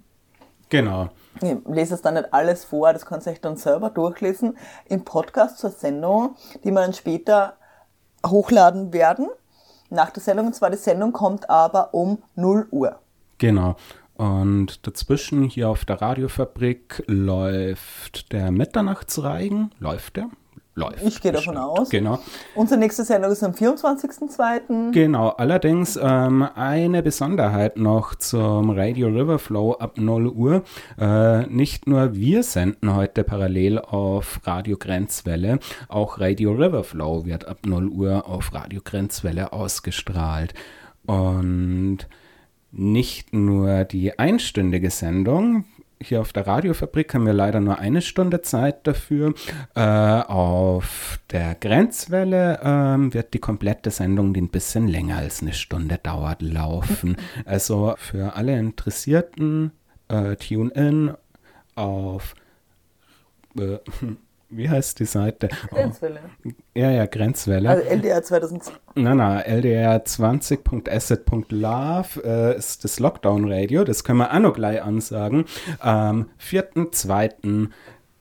[0.69, 1.11] Genau.
[1.41, 4.57] Ich lese es dann nicht alles vor, das kannst du euch dann selber durchlesen
[4.87, 7.57] im Podcast zur Sendung, die wir dann später
[8.27, 9.29] hochladen werden.
[9.91, 12.99] Nach der Sendung, und zwar die Sendung kommt aber um 0 Uhr.
[13.39, 13.77] Genau.
[14.15, 19.73] Und dazwischen hier auf der Radiofabrik läuft der Mitternachtsreigen.
[19.79, 20.31] Läuft der?
[20.79, 21.03] Läuft.
[21.05, 21.89] Ich gehe davon aus.
[21.89, 22.19] Genau.
[22.55, 24.93] Unsere nächste Sendung ist am 24.02.
[24.93, 30.63] Genau, allerdings ähm, eine Besonderheit noch zum Radio Riverflow ab 0 Uhr.
[30.99, 37.61] Äh, nicht nur wir senden heute parallel auf Radio Grenzwelle, auch Radio Riverflow wird ab
[37.65, 40.53] 0 Uhr auf Radio Grenzwelle ausgestrahlt.
[41.07, 42.07] Und
[42.77, 45.65] nicht nur die einstündige Sendung.
[45.99, 49.33] Hier auf der Radiofabrik haben wir leider nur eine Stunde Zeit dafür.
[49.75, 55.55] Äh, auf der Grenzwelle ähm, wird die komplette Sendung, die ein bisschen länger als eine
[55.55, 57.17] Stunde dauert, laufen.
[57.47, 59.73] Also für alle Interessierten,
[60.09, 61.15] äh, tune in
[61.77, 62.35] auf,
[63.59, 63.79] äh,
[64.49, 65.49] wie heißt die Seite?
[65.71, 66.21] Oh, Grenzwelle.
[66.75, 67.69] ja, ja, Grenzwelle.
[67.69, 68.73] Also LDR 2000.
[68.95, 75.45] Na, na, ldr20.asset.love äh, ist das Lockdown-Radio, das können wir auch noch gleich ansagen.
[75.81, 77.69] Am 4.2.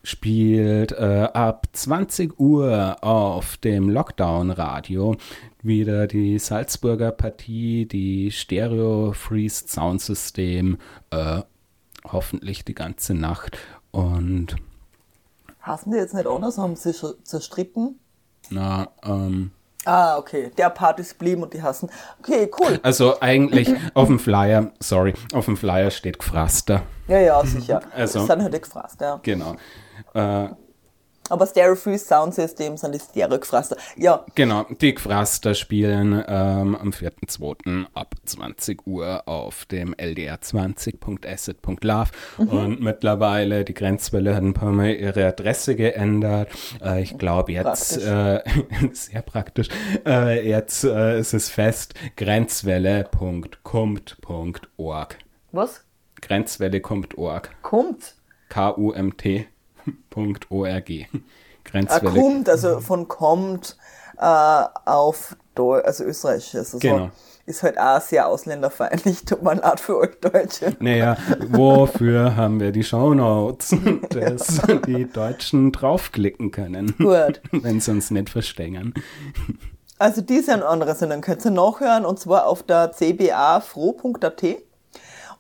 [0.04, 5.16] spielt äh, ab 20 Uhr auf dem Lockdown-Radio
[5.62, 10.78] wieder die Salzburger Partie, die Stereo Freeze Soundsystem,
[11.12, 11.42] äh,
[12.08, 13.58] hoffentlich die ganze Nacht.
[13.92, 14.56] Und
[15.66, 16.58] Hassen die jetzt nicht anders?
[16.58, 16.94] Haben sie
[17.24, 18.00] zerstritten?
[18.50, 19.52] na, ähm,
[19.88, 20.52] Ah, okay.
[20.58, 21.92] Der Part ist blieben und die hassen.
[22.20, 22.80] Okay, cool.
[22.82, 26.82] also eigentlich auf dem Flyer, sorry, auf dem Flyer steht Gefraster.
[27.08, 27.82] Ja, ja, sicher.
[27.94, 29.20] Also- Das sind halt die gefrasst, ja.
[29.22, 29.56] Genau.
[30.16, 30.48] Äh,
[31.30, 33.76] Aber Stereo Free Sound System sind die Stereo gefrasst.
[33.98, 37.86] Ja, genau, die Gefraster spielen ähm, am 4.2.
[37.94, 45.26] ab 20 Uhr auf dem ldr20.asset.love und mittlerweile, die Grenzwelle hat ein paar Mal ihre
[45.26, 46.50] Adresse geändert.
[46.84, 48.44] Äh, ich glaube jetzt, äh,
[48.94, 49.70] sehr praktisch,
[50.06, 55.18] äh, jetzt äh, ist es fest, grenzwelle.kumt.org.
[55.52, 55.82] was?
[56.22, 57.50] Grenzwelle.org.
[57.64, 58.14] Kommt.
[58.50, 59.55] K-U-M-T.org.
[61.68, 62.12] Ah, Grenzwelle.
[62.22, 63.76] kommt, also von kommt
[64.18, 66.56] äh, auf Deu also Österreich.
[66.56, 67.10] Also Genau.
[67.48, 69.26] ist halt auch sehr ausländerfeindlich.
[69.26, 70.76] Tut mir leid für euch Deutsche.
[70.80, 71.18] Naja,
[71.50, 73.76] wofür haben wir die Shownotes,
[74.12, 77.42] dass die Deutschen draufklicken können, Gut.
[77.52, 78.94] wenn sie uns nicht verstehen.
[79.98, 84.44] Also diese und andere Sendungen könnt ihr nachhören und zwar auf der cbafro.at.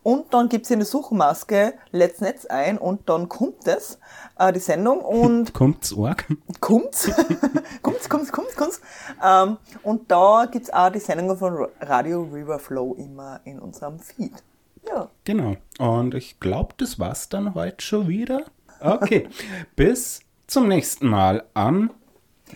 [0.06, 3.98] Und dann gibt's hier eine Suchmaske, Let's Netz ein und dann kommt es,
[4.38, 6.28] äh, die Sendung und Kommt's Org?
[6.60, 7.10] kommt's,
[7.82, 8.82] kommt's, kommt's, kommt's, kommt's.
[9.26, 14.44] Ähm, und da gibt's auch die Sendungen von Radio Riverflow immer in unserem Feed.
[14.88, 15.10] Ja.
[15.24, 15.56] Genau.
[15.80, 18.46] Und ich glaube, das war's dann heute schon wieder.
[18.80, 19.28] Okay.
[19.76, 21.90] Bis zum nächsten Mal am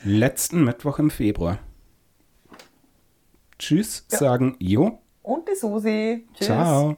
[0.04, 1.58] letzten Mittwoch im Februar.
[3.58, 5.00] Tschüss, sagen Jo.
[5.24, 6.28] Und die Susi.
[6.36, 6.46] Tschüss.
[6.46, 6.98] Ciao.